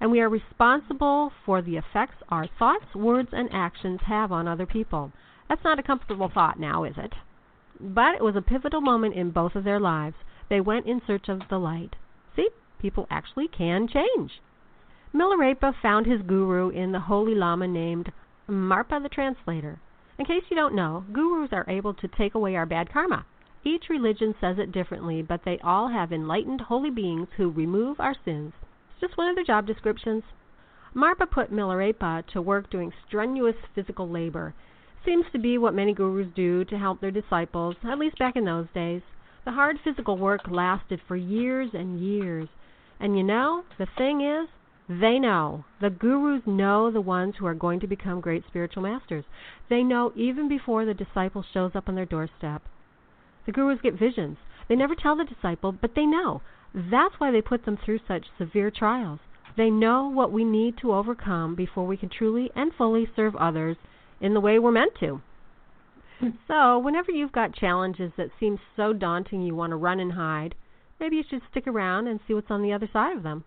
and 0.00 0.10
we 0.10 0.20
are 0.20 0.28
responsible 0.28 1.32
for 1.44 1.62
the 1.62 1.76
effects 1.76 2.16
our 2.28 2.46
thoughts, 2.58 2.94
words, 2.94 3.30
and 3.32 3.48
actions 3.52 4.00
have 4.06 4.30
on 4.30 4.46
other 4.46 4.66
people. 4.66 5.12
That's 5.48 5.64
not 5.64 5.78
a 5.78 5.82
comfortable 5.82 6.30
thought 6.32 6.60
now, 6.60 6.84
is 6.84 6.94
it? 6.98 7.14
But 7.80 8.16
it 8.16 8.22
was 8.22 8.36
a 8.36 8.42
pivotal 8.42 8.80
moment 8.80 9.14
in 9.14 9.30
both 9.30 9.54
of 9.54 9.64
their 9.64 9.80
lives. 9.80 10.16
They 10.48 10.60
went 10.60 10.86
in 10.86 11.00
search 11.06 11.28
of 11.28 11.42
the 11.48 11.58
light. 11.58 11.96
People 12.78 13.06
actually 13.10 13.48
can 13.48 13.88
change. 13.88 14.40
Milarepa 15.14 15.74
found 15.80 16.06
his 16.06 16.22
guru 16.22 16.68
in 16.68 16.92
the 16.92 17.00
holy 17.00 17.34
lama 17.34 17.66
named 17.66 18.12
Marpa 18.48 19.02
the 19.02 19.08
Translator. 19.08 19.80
In 20.18 20.24
case 20.24 20.44
you 20.50 20.56
don't 20.56 20.74
know, 20.74 21.04
gurus 21.12 21.52
are 21.52 21.68
able 21.68 21.94
to 21.94 22.08
take 22.08 22.34
away 22.34 22.54
our 22.54 22.66
bad 22.66 22.92
karma. 22.92 23.24
Each 23.64 23.88
religion 23.88 24.34
says 24.40 24.58
it 24.58 24.72
differently, 24.72 25.22
but 25.22 25.44
they 25.44 25.58
all 25.58 25.88
have 25.88 26.12
enlightened 26.12 26.60
holy 26.60 26.90
beings 26.90 27.28
who 27.36 27.50
remove 27.50 27.98
our 27.98 28.14
sins 28.24 28.52
It's 28.92 29.00
just 29.00 29.16
one 29.18 29.28
of 29.28 29.34
their 29.34 29.44
job 29.44 29.66
descriptions. 29.66 30.22
Marpa 30.94 31.28
put 31.28 31.50
Milarepa 31.50 32.26
to 32.28 32.40
work 32.40 32.70
doing 32.70 32.92
strenuous 33.06 33.56
physical 33.74 34.08
labor. 34.08 34.54
Seems 35.04 35.26
to 35.32 35.38
be 35.38 35.58
what 35.58 35.74
many 35.74 35.92
gurus 35.92 36.28
do 36.34 36.64
to 36.64 36.78
help 36.78 37.00
their 37.00 37.10
disciples, 37.10 37.76
at 37.84 37.98
least 37.98 38.18
back 38.18 38.36
in 38.36 38.44
those 38.44 38.68
days. 38.72 39.02
The 39.44 39.52
hard 39.52 39.78
physical 39.82 40.16
work 40.16 40.48
lasted 40.48 41.00
for 41.06 41.16
years 41.16 41.70
and 41.74 42.00
years. 42.00 42.48
And 42.98 43.16
you 43.16 43.22
know, 43.22 43.64
the 43.78 43.86
thing 43.98 44.20
is, 44.20 44.48
they 44.88 45.18
know. 45.18 45.64
The 45.80 45.90
gurus 45.90 46.46
know 46.46 46.90
the 46.90 47.00
ones 47.00 47.34
who 47.36 47.46
are 47.46 47.54
going 47.54 47.80
to 47.80 47.86
become 47.86 48.20
great 48.20 48.46
spiritual 48.46 48.82
masters. 48.82 49.24
They 49.68 49.82
know 49.82 50.12
even 50.14 50.48
before 50.48 50.84
the 50.84 50.94
disciple 50.94 51.42
shows 51.42 51.72
up 51.74 51.88
on 51.88 51.96
their 51.96 52.06
doorstep. 52.06 52.62
The 53.44 53.52
gurus 53.52 53.80
get 53.82 53.94
visions. 53.98 54.38
They 54.68 54.76
never 54.76 54.94
tell 54.94 55.16
the 55.16 55.24
disciple, 55.24 55.72
but 55.72 55.94
they 55.94 56.06
know. 56.06 56.42
That's 56.74 57.18
why 57.18 57.30
they 57.30 57.42
put 57.42 57.64
them 57.64 57.76
through 57.76 58.00
such 58.06 58.26
severe 58.38 58.70
trials. 58.70 59.20
They 59.56 59.70
know 59.70 60.08
what 60.08 60.32
we 60.32 60.44
need 60.44 60.76
to 60.78 60.92
overcome 60.92 61.54
before 61.54 61.86
we 61.86 61.96
can 61.96 62.08
truly 62.08 62.50
and 62.54 62.72
fully 62.74 63.08
serve 63.16 63.34
others 63.36 63.76
in 64.20 64.34
the 64.34 64.40
way 64.40 64.58
we're 64.58 64.70
meant 64.70 64.94
to. 65.00 65.20
so, 66.48 66.78
whenever 66.78 67.10
you've 67.10 67.32
got 67.32 67.54
challenges 67.54 68.12
that 68.16 68.30
seem 68.38 68.58
so 68.76 68.92
daunting 68.92 69.42
you 69.42 69.54
want 69.54 69.70
to 69.70 69.76
run 69.76 70.00
and 70.00 70.12
hide, 70.12 70.54
maybe 70.98 71.16
you 71.16 71.24
should 71.28 71.42
stick 71.50 71.66
around 71.66 72.06
and 72.06 72.20
see 72.26 72.34
what's 72.34 72.50
on 72.50 72.62
the 72.62 72.72
other 72.72 72.88
side 72.92 73.16
of 73.16 73.22
them. 73.22 73.44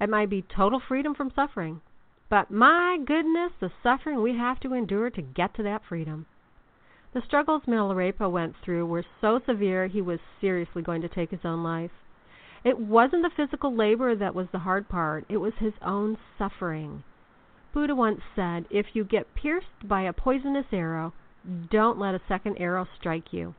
It 0.00 0.08
might 0.08 0.30
be 0.30 0.42
total 0.42 0.80
freedom 0.80 1.14
from 1.14 1.32
suffering. 1.34 1.80
But 2.28 2.50
my 2.50 2.98
goodness, 3.04 3.52
the 3.58 3.72
suffering 3.82 4.22
we 4.22 4.36
have 4.36 4.60
to 4.60 4.74
endure 4.74 5.10
to 5.10 5.22
get 5.22 5.54
to 5.54 5.62
that 5.62 5.84
freedom. 5.84 6.26
The 7.14 7.22
struggles 7.22 7.62
Milarepa 7.66 8.30
went 8.30 8.54
through 8.56 8.86
were 8.86 9.04
so 9.20 9.40
severe 9.40 9.86
he 9.86 10.02
was 10.02 10.20
seriously 10.40 10.82
going 10.82 11.00
to 11.00 11.08
take 11.08 11.30
his 11.30 11.44
own 11.44 11.62
life. 11.62 11.90
It 12.64 12.78
wasn't 12.78 13.22
the 13.22 13.30
physical 13.30 13.74
labor 13.74 14.14
that 14.14 14.34
was 14.34 14.50
the 14.50 14.58
hard 14.58 14.88
part, 14.88 15.24
it 15.28 15.38
was 15.38 15.54
his 15.54 15.74
own 15.80 16.18
suffering. 16.36 17.02
Buddha 17.72 17.94
once 17.94 18.20
said, 18.34 18.66
If 18.68 18.94
you 18.94 19.04
get 19.04 19.34
pierced 19.34 19.88
by 19.88 20.02
a 20.02 20.12
poisonous 20.12 20.66
arrow, 20.72 21.14
don't 21.70 21.98
let 21.98 22.14
a 22.14 22.20
second 22.28 22.58
arrow 22.58 22.86
strike 22.98 23.32
you. 23.32 23.54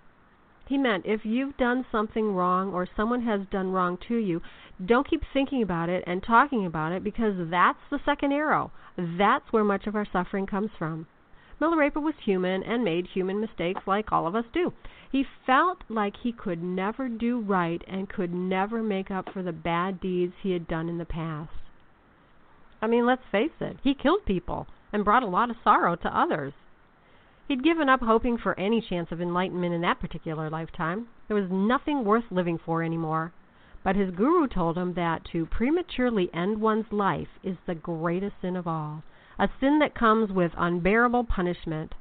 He 0.70 0.78
meant 0.78 1.08
if 1.08 1.26
you've 1.26 1.58
done 1.58 1.84
something 1.92 2.36
wrong 2.36 2.74
or 2.74 2.86
someone 2.86 3.24
has 3.24 3.42
done 3.48 3.72
wrong 3.72 3.98
to 4.08 4.18
you, 4.18 4.40
don't 4.86 5.10
keep 5.10 5.24
thinking 5.34 5.64
about 5.64 5.90
it 5.90 6.04
and 6.06 6.22
talking 6.22 6.64
about 6.64 6.92
it 6.92 7.04
because 7.04 7.50
that's 7.50 7.80
the 7.90 8.00
second 8.06 8.34
arrow. 8.34 8.70
That's 8.96 9.52
where 9.52 9.64
much 9.64 9.88
of 9.88 9.96
our 9.96 10.06
suffering 10.06 10.46
comes 10.46 10.70
from. 10.78 11.08
Milarepa 11.60 12.00
was 12.00 12.14
human 12.24 12.62
and 12.62 12.84
made 12.84 13.08
human 13.08 13.40
mistakes 13.42 13.82
like 13.88 14.12
all 14.12 14.28
of 14.28 14.36
us 14.36 14.46
do. 14.54 14.72
He 15.12 15.26
felt 15.44 15.80
like 15.90 16.18
he 16.18 16.32
could 16.32 16.62
never 16.62 17.10
do 17.10 17.40
right 17.40 17.84
and 17.88 18.08
could 18.08 18.32
never 18.32 18.84
make 18.84 19.10
up 19.10 19.34
for 19.34 19.42
the 19.42 19.52
bad 19.52 20.00
deeds 20.00 20.36
he 20.44 20.52
had 20.52 20.68
done 20.68 20.88
in 20.88 21.00
the 21.00 21.04
past. 21.04 21.50
I 22.80 22.86
mean, 22.86 23.08
let's 23.08 23.26
face 23.32 23.60
it, 23.60 23.78
he 23.82 23.96
killed 23.96 24.24
people 24.24 24.68
and 24.94 25.04
brought 25.04 25.24
a 25.24 25.28
lot 25.28 25.50
of 25.50 25.58
sorrow 25.64 25.96
to 25.96 26.16
others. 26.16 26.54
He'd 27.50 27.63
given 27.63 27.89
up 27.89 28.01
hoping 28.01 28.38
for 28.38 28.58
any 28.60 28.79
chance 28.79 29.12
of 29.12 29.20
enlightenment 29.20 29.74
in 29.74 29.82
that 29.82 30.00
particular 30.00 30.51
lifetime. 30.51 31.08
There 31.27 31.36
was 31.36 31.50
nothing 31.50 32.06
worth 32.06 32.25
living 32.29 32.60
for 32.63 32.84
anymore. 32.84 33.34
But 33.84 33.96
his 33.96 34.12
guru 34.12 34.48
told 34.48 34.77
him 34.77 34.94
that 34.94 35.25
to 35.32 35.48
prematurely 35.48 36.29
end 36.32 36.62
one's 36.62 36.91
life 36.91 37.39
is 37.41 37.58
the 37.65 37.74
greatest 37.74 38.36
sin 38.39 38.56
of 38.56 38.68
all 38.68 39.01
a 39.39 39.50
sin 39.60 39.79
that 39.79 39.96
comes 39.96 40.32
with 40.32 40.51
unbearable 40.58 41.24
punishment. 41.24 41.96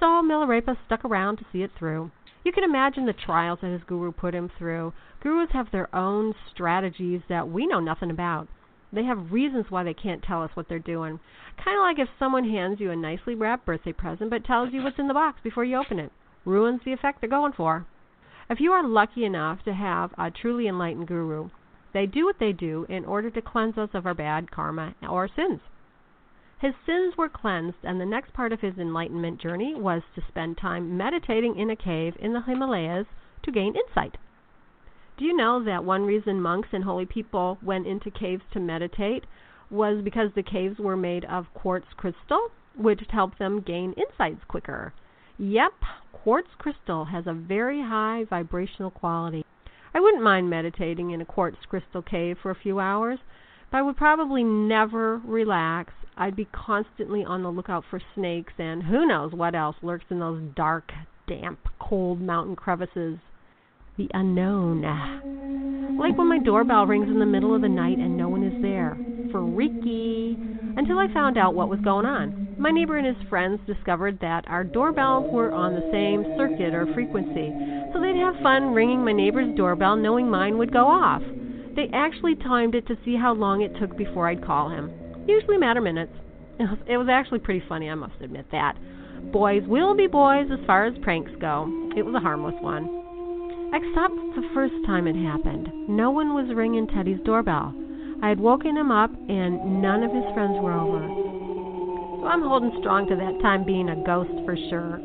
So 0.00 0.06
Milarepa 0.20 0.76
stuck 0.84 1.04
around 1.04 1.36
to 1.36 1.46
see 1.52 1.62
it 1.62 1.70
through. 1.78 2.10
You 2.42 2.50
can 2.50 2.64
imagine 2.64 3.06
the 3.06 3.12
trials 3.12 3.60
that 3.60 3.70
his 3.70 3.84
guru 3.84 4.10
put 4.10 4.34
him 4.34 4.48
through. 4.58 4.94
Gurus 5.20 5.50
have 5.52 5.70
their 5.70 5.94
own 5.94 6.34
strategies 6.50 7.20
that 7.28 7.48
we 7.48 7.68
know 7.68 7.78
nothing 7.78 8.10
about. 8.10 8.48
They 8.92 9.04
have 9.04 9.32
reasons 9.32 9.70
why 9.70 9.84
they 9.84 9.94
can't 9.94 10.22
tell 10.22 10.42
us 10.42 10.50
what 10.54 10.68
they're 10.68 10.78
doing. 10.78 11.20
Kind 11.62 11.76
of 11.76 11.82
like 11.82 11.98
if 11.98 12.08
someone 12.18 12.48
hands 12.48 12.80
you 12.80 12.90
a 12.90 12.96
nicely 12.96 13.34
wrapped 13.34 13.66
birthday 13.66 13.92
present 13.92 14.30
but 14.30 14.44
tells 14.44 14.72
you 14.72 14.82
what's 14.82 14.98
in 14.98 15.08
the 15.08 15.14
box 15.14 15.40
before 15.42 15.64
you 15.64 15.76
open 15.76 15.98
it. 15.98 16.12
ruins 16.44 16.80
the 16.84 16.92
effect 16.92 17.20
they're 17.20 17.28
going 17.28 17.52
for. 17.52 17.86
If 18.48 18.60
you 18.60 18.72
are 18.72 18.82
lucky 18.82 19.24
enough 19.24 19.62
to 19.64 19.74
have 19.74 20.14
a 20.16 20.30
truly 20.30 20.66
enlightened 20.66 21.06
guru, 21.06 21.50
they 21.92 22.06
do 22.06 22.24
what 22.24 22.38
they 22.38 22.52
do 22.52 22.86
in 22.88 23.04
order 23.04 23.30
to 23.30 23.42
cleanse 23.42 23.76
us 23.76 23.90
of 23.92 24.06
our 24.06 24.14
bad 24.14 24.50
karma 24.50 24.94
or 25.06 25.28
sins. 25.28 25.60
His 26.60 26.74
sins 26.86 27.16
were 27.16 27.28
cleansed, 27.28 27.84
and 27.84 28.00
the 28.00 28.06
next 28.06 28.32
part 28.32 28.52
of 28.52 28.60
his 28.60 28.78
enlightenment 28.78 29.40
journey 29.40 29.74
was 29.74 30.02
to 30.14 30.22
spend 30.26 30.58
time 30.58 30.96
meditating 30.96 31.56
in 31.56 31.70
a 31.70 31.76
cave 31.76 32.16
in 32.18 32.32
the 32.32 32.40
Himalayas 32.40 33.06
to 33.42 33.52
gain 33.52 33.76
insight. 33.76 34.16
Do 35.18 35.24
you 35.24 35.34
know 35.34 35.64
that 35.64 35.84
one 35.84 36.04
reason 36.04 36.40
monks 36.40 36.68
and 36.70 36.84
holy 36.84 37.04
people 37.04 37.58
went 37.60 37.88
into 37.88 38.08
caves 38.08 38.44
to 38.52 38.60
meditate 38.60 39.24
was 39.68 40.00
because 40.04 40.30
the 40.32 40.44
caves 40.44 40.78
were 40.78 40.96
made 40.96 41.24
of 41.24 41.52
quartz 41.54 41.88
crystal, 41.96 42.50
which 42.76 43.00
helped 43.10 43.40
them 43.40 43.60
gain 43.60 43.94
insights 43.94 44.44
quicker? 44.46 44.92
Yep, 45.36 45.72
quartz 46.12 46.50
crystal 46.56 47.06
has 47.06 47.26
a 47.26 47.32
very 47.32 47.82
high 47.82 48.26
vibrational 48.30 48.92
quality. 48.92 49.44
I 49.92 49.98
wouldn't 49.98 50.22
mind 50.22 50.50
meditating 50.50 51.10
in 51.10 51.20
a 51.20 51.24
quartz 51.24 51.58
crystal 51.68 52.02
cave 52.02 52.38
for 52.40 52.52
a 52.52 52.60
few 52.62 52.78
hours, 52.78 53.18
but 53.72 53.78
I 53.78 53.82
would 53.82 53.96
probably 53.96 54.44
never 54.44 55.18
relax. 55.24 55.94
I'd 56.16 56.36
be 56.36 56.46
constantly 56.52 57.24
on 57.24 57.42
the 57.42 57.50
lookout 57.50 57.82
for 57.90 58.00
snakes 58.14 58.52
and 58.56 58.84
who 58.84 59.04
knows 59.04 59.32
what 59.32 59.56
else 59.56 59.76
lurks 59.82 60.06
in 60.10 60.20
those 60.20 60.42
dark, 60.54 60.92
damp, 61.26 61.58
cold 61.80 62.20
mountain 62.20 62.54
crevices 62.54 63.18
the 63.98 64.08
unknown. 64.14 64.82
Like 65.98 66.16
when 66.16 66.28
my 66.28 66.38
doorbell 66.38 66.86
rings 66.86 67.08
in 67.08 67.18
the 67.18 67.26
middle 67.26 67.54
of 67.54 67.60
the 67.60 67.68
night 67.68 67.98
and 67.98 68.16
no 68.16 68.28
one 68.28 68.44
is 68.44 68.62
there. 68.62 68.96
Freaky. 69.32 70.38
Until 70.76 70.98
I 70.98 71.12
found 71.12 71.36
out 71.36 71.54
what 71.54 71.68
was 71.68 71.80
going 71.80 72.06
on. 72.06 72.54
My 72.58 72.70
neighbor 72.70 72.96
and 72.96 73.06
his 73.06 73.28
friends 73.28 73.60
discovered 73.66 74.18
that 74.20 74.44
our 74.46 74.62
doorbells 74.64 75.30
were 75.32 75.52
on 75.52 75.74
the 75.74 75.88
same 75.92 76.24
circuit 76.36 76.72
or 76.74 76.92
frequency, 76.94 77.52
so 77.92 78.00
they'd 78.00 78.16
have 78.16 78.42
fun 78.42 78.72
ringing 78.72 79.04
my 79.04 79.12
neighbor's 79.12 79.54
doorbell 79.56 79.96
knowing 79.96 80.30
mine 80.30 80.58
would 80.58 80.72
go 80.72 80.86
off. 80.86 81.22
They 81.76 81.88
actually 81.92 82.36
timed 82.36 82.74
it 82.74 82.86
to 82.86 82.96
see 83.04 83.16
how 83.16 83.34
long 83.34 83.62
it 83.62 83.76
took 83.78 83.96
before 83.96 84.28
I'd 84.28 84.44
call 84.44 84.70
him. 84.70 84.90
Usually 85.26 85.56
matter 85.56 85.80
minutes. 85.80 86.12
It 86.58 86.96
was 86.96 87.08
actually 87.08 87.40
pretty 87.40 87.62
funny, 87.68 87.90
I 87.90 87.94
must 87.94 88.20
admit 88.20 88.46
that. 88.50 88.76
Boys 89.32 89.62
will 89.66 89.94
be 89.94 90.06
boys 90.08 90.48
as 90.52 90.64
far 90.66 90.86
as 90.86 90.98
pranks 91.02 91.32
go. 91.40 91.66
It 91.96 92.04
was 92.04 92.14
a 92.14 92.20
harmless 92.20 92.56
one. 92.60 92.97
Except 93.72 94.14
the 94.34 94.48
first 94.54 94.74
time 94.86 95.06
it 95.06 95.16
happened. 95.16 95.68
No 95.88 96.10
one 96.10 96.32
was 96.32 96.54
ringing 96.54 96.86
Teddy's 96.86 97.20
doorbell. 97.24 97.74
I 98.22 98.28
had 98.28 98.40
woken 98.40 98.76
him 98.76 98.90
up 98.90 99.10
and 99.28 99.82
none 99.82 100.02
of 100.02 100.10
his 100.10 100.24
friends 100.34 100.56
were 100.60 100.72
over. 100.72 101.04
So 102.20 102.26
I'm 102.26 102.42
holding 102.42 102.72
strong 102.80 103.06
to 103.08 103.16
that 103.16 103.42
time 103.42 103.64
being 103.64 103.90
a 103.90 104.04
ghost 104.04 104.32
for 104.44 104.56
sure. 104.70 105.00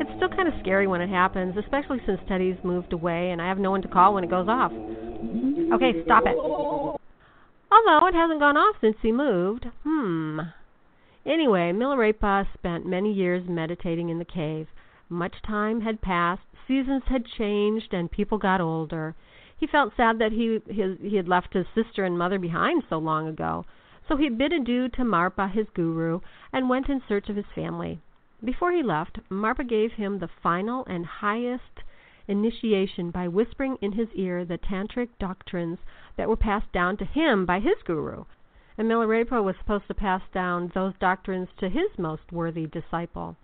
It's 0.00 0.10
still 0.16 0.28
kind 0.28 0.48
of 0.48 0.54
scary 0.60 0.86
when 0.86 1.00
it 1.00 1.08
happens, 1.08 1.56
especially 1.56 2.00
since 2.04 2.20
Teddy's 2.28 2.58
moved 2.64 2.92
away 2.92 3.30
and 3.30 3.40
I 3.40 3.48
have 3.48 3.58
no 3.58 3.70
one 3.70 3.82
to 3.82 3.88
call 3.88 4.14
when 4.14 4.24
it 4.24 4.30
goes 4.30 4.48
off. 4.48 4.72
Okay, 4.72 6.02
stop 6.04 6.24
it. 6.26 6.36
Although 6.36 8.06
it 8.06 8.14
hasn't 8.14 8.40
gone 8.40 8.56
off 8.56 8.76
since 8.80 8.96
he 9.02 9.12
moved. 9.12 9.66
Hmm. 9.84 10.40
Anyway, 11.24 11.72
Milarepa 11.72 12.46
spent 12.54 12.86
many 12.86 13.12
years 13.12 13.44
meditating 13.48 14.08
in 14.08 14.18
the 14.18 14.24
cave. 14.24 14.66
Much 15.08 15.34
time 15.46 15.80
had 15.80 16.00
passed 16.00 16.42
seasons 16.68 17.02
had 17.06 17.24
changed 17.24 17.94
and 17.94 18.10
people 18.10 18.36
got 18.36 18.60
older. 18.60 19.14
He 19.56 19.66
felt 19.66 19.96
sad 19.96 20.18
that 20.18 20.32
he 20.32 20.60
his, 20.68 20.98
he 21.00 21.16
had 21.16 21.26
left 21.26 21.54
his 21.54 21.66
sister 21.74 22.04
and 22.04 22.16
mother 22.16 22.38
behind 22.38 22.84
so 22.88 22.98
long 22.98 23.26
ago. 23.26 23.64
So 24.06 24.16
he 24.16 24.28
bid 24.28 24.52
adieu 24.52 24.88
to 24.90 25.02
Marpa, 25.02 25.50
his 25.50 25.66
guru, 25.74 26.20
and 26.52 26.68
went 26.68 26.88
in 26.88 27.02
search 27.08 27.28
of 27.28 27.36
his 27.36 27.46
family. 27.54 28.00
Before 28.44 28.70
he 28.70 28.82
left, 28.82 29.18
Marpa 29.30 29.66
gave 29.66 29.92
him 29.92 30.18
the 30.18 30.28
final 30.42 30.84
and 30.86 31.04
highest 31.04 31.82
initiation 32.28 33.10
by 33.10 33.26
whispering 33.26 33.78
in 33.80 33.92
his 33.92 34.08
ear 34.12 34.44
the 34.44 34.58
tantric 34.58 35.08
doctrines 35.18 35.78
that 36.16 36.28
were 36.28 36.36
passed 36.36 36.70
down 36.72 36.98
to 36.98 37.04
him 37.04 37.46
by 37.46 37.58
his 37.58 37.82
guru. 37.84 38.24
And 38.76 38.86
Milarepa 38.86 39.42
was 39.42 39.56
supposed 39.56 39.88
to 39.88 39.94
pass 39.94 40.22
down 40.32 40.70
those 40.74 40.94
doctrines 41.00 41.48
to 41.58 41.68
his 41.68 41.98
most 41.98 42.30
worthy 42.30 42.66
disciple 42.66 43.36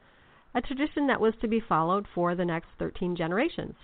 a 0.55 0.61
tradition 0.61 1.09
that 1.09 1.21
was 1.21 1.35
to 1.41 1.49
be 1.49 1.59
followed 1.61 2.07
for 2.15 2.35
the 2.35 2.45
next 2.45 2.69
13 2.79 3.17
generations. 3.17 3.75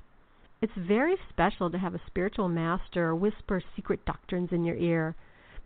It's 0.63 0.73
very 0.77 1.17
special 1.29 1.71
to 1.71 1.79
have 1.79 1.95
a 1.95 2.01
spiritual 2.07 2.49
master 2.49 3.15
whisper 3.15 3.63
secret 3.75 4.05
doctrines 4.05 4.53
in 4.53 4.65
your 4.65 4.77
ear. 4.77 5.17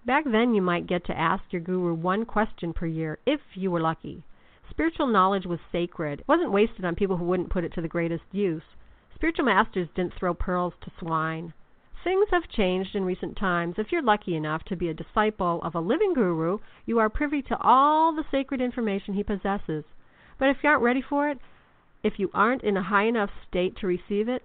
Back 0.06 0.24
then, 0.24 0.54
you 0.54 0.62
might 0.62 0.86
get 0.86 1.04
to 1.06 1.18
ask 1.18 1.44
your 1.50 1.60
guru 1.60 1.94
one 1.94 2.24
question 2.24 2.72
per 2.72 2.86
year, 2.86 3.18
if 3.26 3.40
you 3.54 3.70
were 3.70 3.80
lucky. 3.80 4.24
Spiritual 4.70 5.06
knowledge 5.08 5.46
was 5.46 5.60
sacred. 5.70 6.20
It 6.20 6.28
wasn't 6.28 6.52
wasted 6.52 6.84
on 6.84 6.94
people 6.94 7.16
who 7.18 7.24
wouldn't 7.24 7.50
put 7.50 7.64
it 7.64 7.72
to 7.74 7.82
the 7.82 7.88
greatest 7.88 8.24
use. 8.32 8.62
Spiritual 9.14 9.44
masters 9.44 9.88
didn't 9.94 10.14
throw 10.14 10.32
pearls 10.32 10.74
to 10.80 10.92
swine. 10.98 11.52
Things 12.02 12.28
have 12.30 12.48
changed 12.48 12.94
in 12.94 13.04
recent 13.04 13.36
times. 13.36 13.74
If 13.78 13.92
you're 13.92 14.02
lucky 14.02 14.36
enough 14.36 14.62
to 14.64 14.76
be 14.76 14.88
a 14.88 14.94
disciple 14.94 15.60
of 15.62 15.74
a 15.74 15.80
living 15.80 16.14
guru, 16.14 16.58
you 16.86 16.98
are 16.98 17.08
privy 17.08 17.42
to 17.42 17.58
all 17.60 18.14
the 18.14 18.24
sacred 18.30 18.60
information 18.60 19.14
he 19.14 19.22
possesses. 19.22 19.84
But 20.38 20.48
if 20.48 20.58
you 20.62 20.68
aren't 20.70 20.82
ready 20.82 21.02
for 21.02 21.28
it, 21.28 21.38
if 22.02 22.18
you 22.18 22.30
aren't 22.34 22.62
in 22.62 22.76
a 22.76 22.82
high 22.82 23.04
enough 23.04 23.30
state 23.48 23.76
to 23.78 23.86
receive 23.86 24.28
it, 24.28 24.42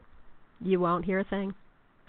you 0.61 0.79
won't 0.79 1.05
hear 1.05 1.19
a 1.19 1.23
thing. 1.23 1.55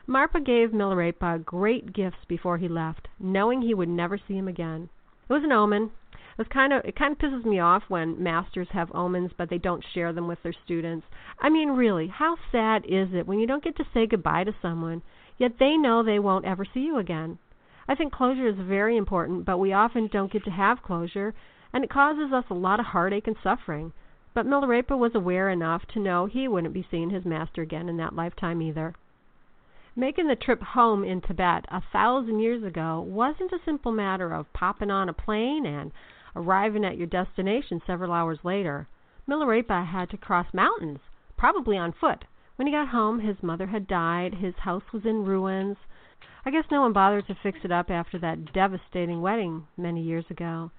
Marpa 0.09 0.45
gave 0.45 0.71
Milarepa 0.71 1.45
great 1.45 1.93
gifts 1.93 2.25
before 2.27 2.59
he 2.59 2.69
left, 2.69 3.09
knowing 3.19 3.63
he 3.63 3.75
would 3.75 3.89
never 3.89 4.19
see 4.19 4.35
him 4.35 4.49
again. 4.49 4.89
It 5.29 5.33
was 5.33 5.45
an 5.45 5.53
omen. 5.53 5.93
It 6.13 6.39
was 6.39 6.49
kind 6.49 6.73
of 6.73 6.85
it 6.85 6.97
kind 6.97 7.13
of 7.13 7.19
pisses 7.19 7.45
me 7.45 7.61
off 7.61 7.85
when 7.89 8.23
masters 8.23 8.69
have 8.71 8.95
omens 8.95 9.33
but 9.37 9.51
they 9.51 9.59
don't 9.59 9.85
share 9.95 10.13
them 10.13 10.27
with 10.27 10.43
their 10.43 10.53
students. 10.53 11.07
I 11.39 11.49
mean, 11.49 11.71
really, 11.71 12.09
how 12.09 12.37
sad 12.51 12.85
is 12.87 13.15
it 13.15 13.27
when 13.27 13.39
you 13.39 13.47
don't 13.47 13.63
get 13.63 13.77
to 13.77 13.87
say 13.95 14.07
goodbye 14.07 14.45
to 14.45 14.55
someone, 14.61 15.03
yet 15.39 15.59
they 15.59 15.77
know 15.77 16.03
they 16.03 16.19
won't 16.19 16.45
ever 16.45 16.65
see 16.65 16.81
you 16.81 16.99
again? 16.99 17.39
I 17.87 17.95
think 17.95 18.13
closure 18.13 18.49
is 18.49 18.57
very 18.57 18.97
important, 18.97 19.45
but 19.45 19.59
we 19.59 19.73
often 19.73 20.09
don't 20.09 20.33
get 20.33 20.45
to 20.45 20.51
have 20.51 20.83
closure 20.83 21.35
and 21.73 21.85
it 21.85 21.91
causes 21.91 22.33
us 22.33 22.45
a 22.51 22.55
lot 22.55 22.81
of 22.81 22.87
heartache 22.87 23.27
and 23.27 23.37
suffering. 23.43 23.93
But 24.35 24.47
Milarepa 24.47 24.97
was 24.97 25.15
aware 25.15 25.51
enough 25.51 25.87
to 25.89 26.01
know 26.01 26.27
he 26.27 26.47
wouldn't 26.47 26.75
be 26.75 26.87
seeing 26.91 27.11
his 27.11 27.25
master 27.25 27.63
again 27.63 27.89
in 27.89 27.97
that 27.97 28.15
lifetime 28.15 28.63
either. 28.63 28.95
Making 29.97 30.29
the 30.29 30.37
trip 30.37 30.63
home 30.63 31.03
in 31.05 31.21
Tibet 31.21 31.65
a 31.69 31.83
thousand 31.93 32.39
years 32.39 32.63
ago 32.63 33.01
wasn't 33.01 33.53
a 33.53 33.59
simple 33.65 33.91
matter 33.91 34.33
of 34.33 34.53
popping 34.53 34.91
on 34.91 35.09
a 35.09 35.13
plane 35.13 35.67
and 35.67 35.91
arriving 36.37 36.85
at 36.85 36.97
your 36.97 37.09
destination 37.09 37.83
several 37.87 38.13
hours 38.13 38.39
later. 38.45 38.87
Milarepa 39.29 39.85
had 39.85 40.09
to 40.11 40.17
cross 40.17 40.47
mountains, 40.55 41.01
probably 41.37 41.77
on 41.77 41.93
foot. 41.93 42.25
When 42.57 42.67
he 42.67 42.73
got 42.73 42.89
home, 42.89 43.21
his 43.21 43.43
mother 43.43 43.67
had 43.67 43.87
died, 43.87 44.35
his 44.35 44.55
house 44.59 44.93
was 44.93 45.05
in 45.05 45.25
ruins. 45.25 45.77
I 46.45 46.51
guess 46.51 46.71
no 46.71 46.83
one 46.83 46.93
bothered 46.93 47.27
to 47.27 47.35
fix 47.35 47.59
it 47.65 47.73
up 47.73 47.91
after 47.91 48.19
that 48.19 48.53
devastating 48.53 49.21
wedding 49.21 49.67
many 49.77 50.03
years 50.03 50.25
ago. 50.31 50.71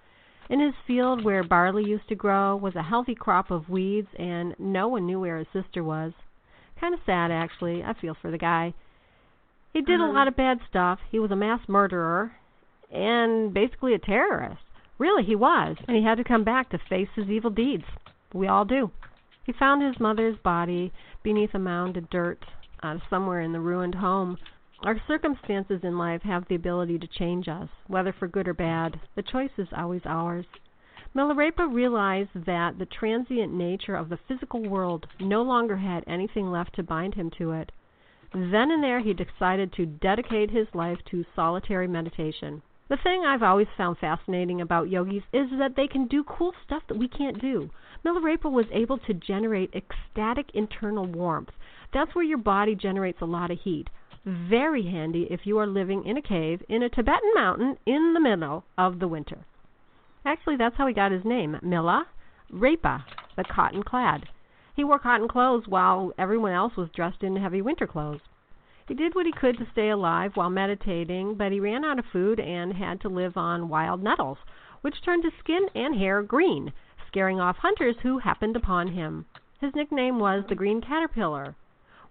In 0.49 0.59
his 0.59 0.73
field 0.85 1.23
where 1.23 1.43
barley 1.43 1.83
used 1.83 2.07
to 2.09 2.15
grow 2.15 2.55
was 2.55 2.75
a 2.75 2.83
healthy 2.83 3.15
crop 3.15 3.51
of 3.51 3.69
weeds, 3.69 4.09
and 4.17 4.55
no 4.59 4.87
one 4.87 5.05
knew 5.05 5.19
where 5.19 5.37
his 5.37 5.47
sister 5.53 5.83
was. 5.83 6.13
Kind 6.79 6.93
of 6.93 6.99
sad, 7.05 7.31
actually. 7.31 7.83
I 7.83 7.93
feel 7.93 8.15
for 8.15 8.31
the 8.31 8.37
guy. 8.37 8.73
He 9.73 9.81
did 9.81 10.01
a 10.01 10.11
lot 10.11 10.27
of 10.27 10.35
bad 10.35 10.59
stuff. 10.67 10.99
He 11.09 11.19
was 11.19 11.31
a 11.31 11.35
mass 11.35 11.61
murderer 11.67 12.33
and 12.91 13.53
basically 13.53 13.93
a 13.93 13.99
terrorist. 13.99 14.61
Really, 14.97 15.23
he 15.23 15.35
was. 15.35 15.77
And 15.87 15.95
he 15.95 16.03
had 16.03 16.17
to 16.17 16.23
come 16.23 16.43
back 16.43 16.69
to 16.69 16.77
face 16.77 17.07
his 17.15 17.29
evil 17.29 17.51
deeds. 17.51 17.85
We 18.33 18.47
all 18.47 18.65
do. 18.65 18.91
He 19.45 19.53
found 19.53 19.81
his 19.81 19.99
mother's 19.99 20.37
body 20.37 20.91
beneath 21.23 21.53
a 21.53 21.59
mound 21.59 21.97
of 21.97 22.09
dirt 22.09 22.45
uh, 22.83 22.97
somewhere 23.09 23.41
in 23.41 23.53
the 23.53 23.59
ruined 23.59 23.95
home 23.95 24.37
our 24.83 24.99
circumstances 25.07 25.81
in 25.83 25.97
life 25.97 26.23
have 26.23 26.47
the 26.47 26.55
ability 26.55 26.97
to 26.97 27.07
change 27.07 27.47
us, 27.47 27.69
whether 27.85 28.11
for 28.11 28.27
good 28.27 28.47
or 28.47 28.53
bad. 28.55 28.99
The 29.15 29.21
choice 29.21 29.51
is 29.57 29.67
always 29.75 30.01
ours. 30.05 30.45
Milarepa 31.15 31.71
realized 31.71 32.29
that 32.33 32.79
the 32.79 32.87
transient 32.87 33.53
nature 33.53 33.95
of 33.95 34.09
the 34.09 34.19
physical 34.27 34.63
world 34.63 35.05
no 35.19 35.43
longer 35.43 35.77
had 35.77 36.03
anything 36.07 36.49
left 36.49 36.73
to 36.75 36.83
bind 36.83 37.13
him 37.13 37.29
to 37.37 37.51
it. 37.51 37.71
Then 38.33 38.71
and 38.71 38.81
there 38.81 39.01
he 39.01 39.13
decided 39.13 39.71
to 39.73 39.85
dedicate 39.85 40.49
his 40.49 40.67
life 40.73 40.99
to 41.11 41.25
solitary 41.35 41.87
meditation. 41.87 42.63
The 42.87 42.97
thing 42.97 43.23
I've 43.23 43.43
always 43.43 43.67
found 43.77 43.99
fascinating 43.99 44.61
about 44.61 44.89
yogis 44.89 45.23
is 45.31 45.49
that 45.59 45.75
they 45.75 45.87
can 45.87 46.07
do 46.07 46.23
cool 46.23 46.53
stuff 46.65 46.83
that 46.87 46.97
we 46.97 47.07
can't 47.07 47.39
do. 47.39 47.69
Milarepa 48.03 48.49
was 48.49 48.65
able 48.71 48.97
to 48.99 49.13
generate 49.13 49.75
ecstatic 49.75 50.49
internal 50.53 51.05
warmth. 51.05 51.51
That's 51.93 52.15
where 52.15 52.25
your 52.25 52.37
body 52.37 52.73
generates 52.73 53.21
a 53.21 53.25
lot 53.25 53.51
of 53.51 53.59
heat. 53.59 53.89
Very 54.23 54.83
handy 54.83 55.23
if 55.31 55.47
you 55.47 55.57
are 55.57 55.65
living 55.65 56.05
in 56.05 56.15
a 56.15 56.21
cave 56.21 56.61
in 56.69 56.83
a 56.83 56.89
Tibetan 56.89 57.31
mountain 57.33 57.77
in 57.87 58.13
the 58.13 58.19
middle 58.19 58.63
of 58.77 58.99
the 58.99 59.07
winter. 59.07 59.45
Actually, 60.23 60.57
that's 60.57 60.75
how 60.75 60.85
he 60.85 60.93
got 60.93 61.11
his 61.11 61.25
name, 61.25 61.57
Mila 61.63 62.05
Repa, 62.53 63.03
the 63.35 63.43
cotton 63.43 63.81
clad. 63.81 64.27
He 64.75 64.83
wore 64.83 64.99
cotton 64.99 65.27
clothes 65.27 65.67
while 65.67 66.13
everyone 66.19 66.51
else 66.51 66.75
was 66.75 66.91
dressed 66.91 67.23
in 67.23 67.35
heavy 67.35 67.63
winter 67.63 67.87
clothes. 67.87 68.21
He 68.87 68.93
did 68.93 69.15
what 69.15 69.25
he 69.25 69.31
could 69.31 69.57
to 69.57 69.65
stay 69.71 69.89
alive 69.89 70.35
while 70.35 70.51
meditating, 70.51 71.35
but 71.35 71.51
he 71.51 71.59
ran 71.59 71.83
out 71.83 71.97
of 71.97 72.05
food 72.05 72.39
and 72.39 72.73
had 72.73 73.01
to 73.01 73.09
live 73.09 73.37
on 73.37 73.69
wild 73.69 74.03
nettles, 74.03 74.37
which 74.81 75.01
turned 75.01 75.23
his 75.23 75.33
skin 75.39 75.67
and 75.73 75.95
hair 75.95 76.21
green, 76.21 76.73
scaring 77.07 77.39
off 77.39 77.57
hunters 77.57 77.95
who 78.03 78.19
happened 78.19 78.55
upon 78.55 78.89
him. 78.89 79.25
His 79.59 79.73
nickname 79.73 80.19
was 80.19 80.43
the 80.47 80.55
Green 80.55 80.79
Caterpillar. 80.79 81.55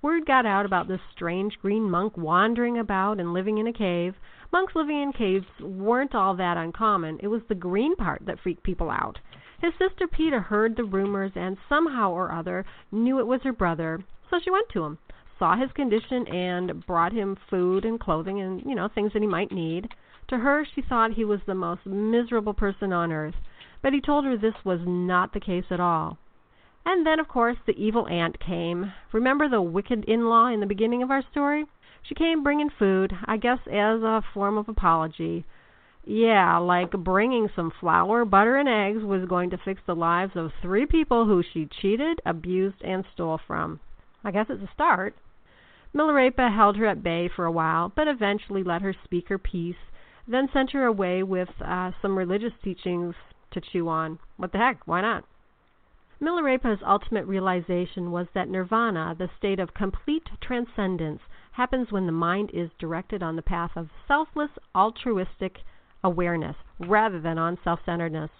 Word 0.02 0.24
got 0.24 0.46
out 0.46 0.64
about 0.64 0.88
this 0.88 1.00
strange 1.12 1.58
green 1.60 1.90
monk 1.90 2.16
wandering 2.16 2.78
about 2.78 3.20
and 3.20 3.34
living 3.34 3.58
in 3.58 3.66
a 3.66 3.72
cave. 3.72 4.14
Monks 4.50 4.74
living 4.74 5.02
in 5.02 5.12
caves 5.12 5.46
weren't 5.60 6.14
all 6.14 6.34
that 6.36 6.56
uncommon. 6.56 7.18
It 7.22 7.28
was 7.28 7.42
the 7.48 7.54
green 7.54 7.96
part 7.96 8.24
that 8.24 8.40
freaked 8.40 8.62
people 8.62 8.90
out. 8.90 9.18
His 9.60 9.74
sister 9.78 10.08
Peta 10.08 10.40
heard 10.40 10.74
the 10.74 10.84
rumors 10.84 11.32
and 11.34 11.58
somehow 11.68 12.12
or 12.12 12.32
other 12.32 12.64
knew 12.90 13.18
it 13.18 13.26
was 13.26 13.42
her 13.42 13.52
brother, 13.52 14.02
so 14.30 14.40
she 14.40 14.50
went 14.50 14.70
to 14.70 14.84
him, 14.84 14.96
saw 15.38 15.54
his 15.54 15.70
condition 15.72 16.26
and 16.28 16.86
brought 16.86 17.12
him 17.12 17.36
food 17.50 17.84
and 17.84 18.00
clothing 18.00 18.40
and, 18.40 18.62
you 18.64 18.74
know, 18.74 18.88
things 18.88 19.12
that 19.12 19.20
he 19.20 19.28
might 19.28 19.52
need. 19.52 19.94
To 20.28 20.38
her, 20.38 20.64
she 20.64 20.80
thought 20.80 21.12
he 21.12 21.26
was 21.26 21.40
the 21.44 21.54
most 21.54 21.84
miserable 21.84 22.54
person 22.54 22.90
on 22.90 23.12
earth, 23.12 23.36
but 23.82 23.92
he 23.92 24.00
told 24.00 24.24
her 24.24 24.38
this 24.38 24.64
was 24.64 24.80
not 24.86 25.34
the 25.34 25.40
case 25.40 25.66
at 25.70 25.78
all. 25.78 26.16
And 26.84 27.06
then, 27.06 27.20
of 27.20 27.28
course, 27.28 27.58
the 27.66 27.76
evil 27.76 28.06
aunt 28.08 28.40
came. 28.40 28.92
Remember 29.12 29.48
the 29.48 29.62
wicked 29.62 30.04
in-law 30.04 30.48
in 30.48 30.60
the 30.60 30.66
beginning 30.66 31.02
of 31.02 31.10
our 31.10 31.22
story? 31.30 31.66
She 32.02 32.14
came 32.14 32.42
bringing 32.42 32.70
food, 32.70 33.12
I 33.26 33.36
guess 33.36 33.58
as 33.66 34.02
a 34.02 34.22
form 34.32 34.56
of 34.56 34.68
apology. 34.68 35.44
Yeah, 36.04 36.56
like 36.56 36.90
bringing 36.92 37.50
some 37.54 37.70
flour, 37.78 38.24
butter, 38.24 38.56
and 38.56 38.68
eggs 38.68 39.04
was 39.04 39.28
going 39.28 39.50
to 39.50 39.58
fix 39.58 39.82
the 39.86 39.94
lives 39.94 40.32
of 40.34 40.52
three 40.62 40.86
people 40.86 41.26
who 41.26 41.42
she 41.42 41.66
cheated, 41.66 42.20
abused, 42.24 42.82
and 42.82 43.04
stole 43.12 43.38
from. 43.46 43.80
I 44.24 44.30
guess 44.30 44.46
it's 44.48 44.62
a 44.62 44.72
start. 44.72 45.14
Milarepa 45.94 46.54
held 46.54 46.76
her 46.76 46.86
at 46.86 47.02
bay 47.02 47.28
for 47.28 47.44
a 47.44 47.52
while, 47.52 47.92
but 47.94 48.08
eventually 48.08 48.62
let 48.62 48.80
her 48.80 48.94
speak 49.04 49.28
her 49.28 49.38
piece, 49.38 49.76
then 50.26 50.48
sent 50.52 50.70
her 50.70 50.86
away 50.86 51.22
with 51.22 51.50
uh, 51.60 51.90
some 52.00 52.16
religious 52.16 52.52
teachings 52.62 53.14
to 53.50 53.60
chew 53.60 53.88
on. 53.88 54.18
What 54.36 54.52
the 54.52 54.58
heck? 54.58 54.86
Why 54.86 55.02
not? 55.02 55.24
Milarepa's 56.22 56.82
ultimate 56.86 57.24
realization 57.24 58.10
was 58.10 58.26
that 58.34 58.48
nirvana, 58.48 59.14
the 59.18 59.30
state 59.38 59.58
of 59.58 59.72
complete 59.72 60.28
transcendence, 60.42 61.22
happens 61.52 61.90
when 61.90 62.04
the 62.04 62.12
mind 62.12 62.50
is 62.52 62.70
directed 62.78 63.22
on 63.22 63.36
the 63.36 63.42
path 63.42 63.70
of 63.74 63.88
selfless, 64.06 64.50
altruistic 64.74 65.62
awareness 66.04 66.56
rather 66.78 67.18
than 67.20 67.38
on 67.38 67.58
self-centeredness. 67.64 68.30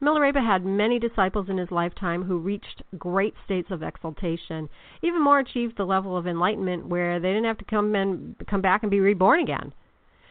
Milarepa 0.00 0.44
had 0.44 0.64
many 0.64 0.98
disciples 0.98 1.48
in 1.50 1.58
his 1.58 1.70
lifetime 1.70 2.24
who 2.24 2.38
reached 2.38 2.82
great 2.98 3.34
states 3.44 3.70
of 3.70 3.82
exaltation, 3.82 4.68
even 5.02 5.22
more 5.22 5.38
achieved 5.38 5.76
the 5.76 5.84
level 5.84 6.16
of 6.16 6.26
enlightenment 6.26 6.86
where 6.86 7.20
they 7.20 7.28
didn't 7.28 7.44
have 7.44 7.58
to 7.58 7.64
come 7.64 7.94
and 7.94 8.34
come 8.48 8.62
back 8.62 8.82
and 8.82 8.90
be 8.90 9.00
reborn 9.00 9.40
again. 9.40 9.72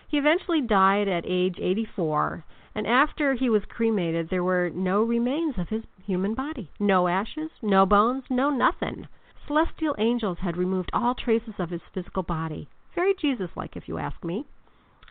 He 0.07 0.17
eventually 0.17 0.61
died 0.61 1.07
at 1.07 1.23
age 1.25 1.59
84, 1.59 2.43
and 2.75 2.87
after 2.87 3.35
he 3.35 3.49
was 3.49 3.63
cremated, 3.65 4.29
there 4.29 4.43
were 4.43 4.69
no 4.73 5.03
remains 5.03 5.57
of 5.57 5.69
his 5.69 5.83
human 6.05 6.33
body. 6.33 6.71
No 6.79 7.07
ashes, 7.07 7.51
no 7.61 7.85
bones, 7.85 8.23
no 8.29 8.49
nothing. 8.49 9.07
Celestial 9.45 9.95
angels 9.99 10.39
had 10.41 10.57
removed 10.57 10.89
all 10.93 11.13
traces 11.13 11.53
of 11.59 11.69
his 11.69 11.81
physical 11.93 12.23
body. 12.23 12.67
Very 12.95 13.13
Jesus 13.13 13.49
like, 13.55 13.75
if 13.75 13.87
you 13.87 13.97
ask 13.97 14.23
me. 14.23 14.45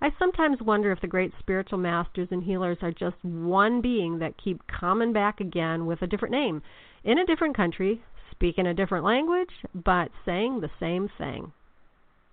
I 0.00 0.12
sometimes 0.18 0.60
wonder 0.60 0.90
if 0.90 1.00
the 1.00 1.06
great 1.06 1.32
spiritual 1.38 1.78
masters 1.78 2.28
and 2.32 2.42
healers 2.42 2.78
are 2.82 2.90
just 2.90 3.22
one 3.22 3.80
being 3.80 4.18
that 4.18 4.42
keep 4.42 4.66
coming 4.66 5.12
back 5.12 5.40
again 5.40 5.86
with 5.86 6.02
a 6.02 6.08
different 6.08 6.32
name, 6.32 6.62
in 7.04 7.18
a 7.18 7.26
different 7.26 7.56
country, 7.56 8.02
speaking 8.32 8.66
a 8.66 8.74
different 8.74 9.04
language, 9.04 9.50
but 9.72 10.10
saying 10.24 10.60
the 10.60 10.70
same 10.80 11.08
thing. 11.16 11.52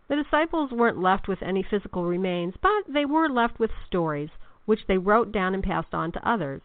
The 0.08 0.16
disciples 0.16 0.72
weren't 0.72 1.00
left 1.00 1.28
with 1.28 1.44
any 1.44 1.62
physical 1.62 2.06
remains, 2.06 2.56
but 2.60 2.92
they 2.92 3.06
were 3.06 3.30
left 3.30 3.60
with 3.60 3.70
stories, 3.86 4.30
which 4.70 4.86
they 4.88 5.00
wrote 5.00 5.32
down 5.32 5.56
and 5.56 5.64
passed 5.64 5.96
on 5.96 6.12
to 6.12 6.30
others. 6.30 6.62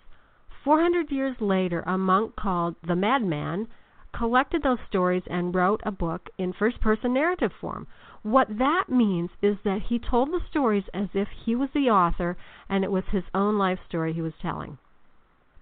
Four 0.62 0.78
hundred 0.78 1.10
years 1.10 1.40
later 1.40 1.82
a 1.86 1.96
monk 1.96 2.36
called 2.36 2.74
the 2.86 2.94
Madman 2.94 3.66
collected 4.12 4.62
those 4.62 4.78
stories 4.86 5.22
and 5.26 5.54
wrote 5.54 5.80
a 5.86 5.90
book 5.90 6.28
in 6.36 6.52
first 6.52 6.82
person 6.82 7.14
narrative 7.14 7.50
form. 7.58 7.86
What 8.22 8.58
that 8.58 8.90
means 8.90 9.30
is 9.40 9.56
that 9.64 9.84
he 9.88 9.98
told 9.98 10.30
the 10.30 10.44
stories 10.50 10.84
as 10.92 11.08
if 11.14 11.28
he 11.46 11.56
was 11.56 11.70
the 11.72 11.88
author 11.88 12.36
and 12.68 12.84
it 12.84 12.92
was 12.92 13.04
his 13.10 13.24
own 13.32 13.56
life 13.56 13.78
story 13.88 14.12
he 14.12 14.20
was 14.20 14.34
telling. 14.42 14.76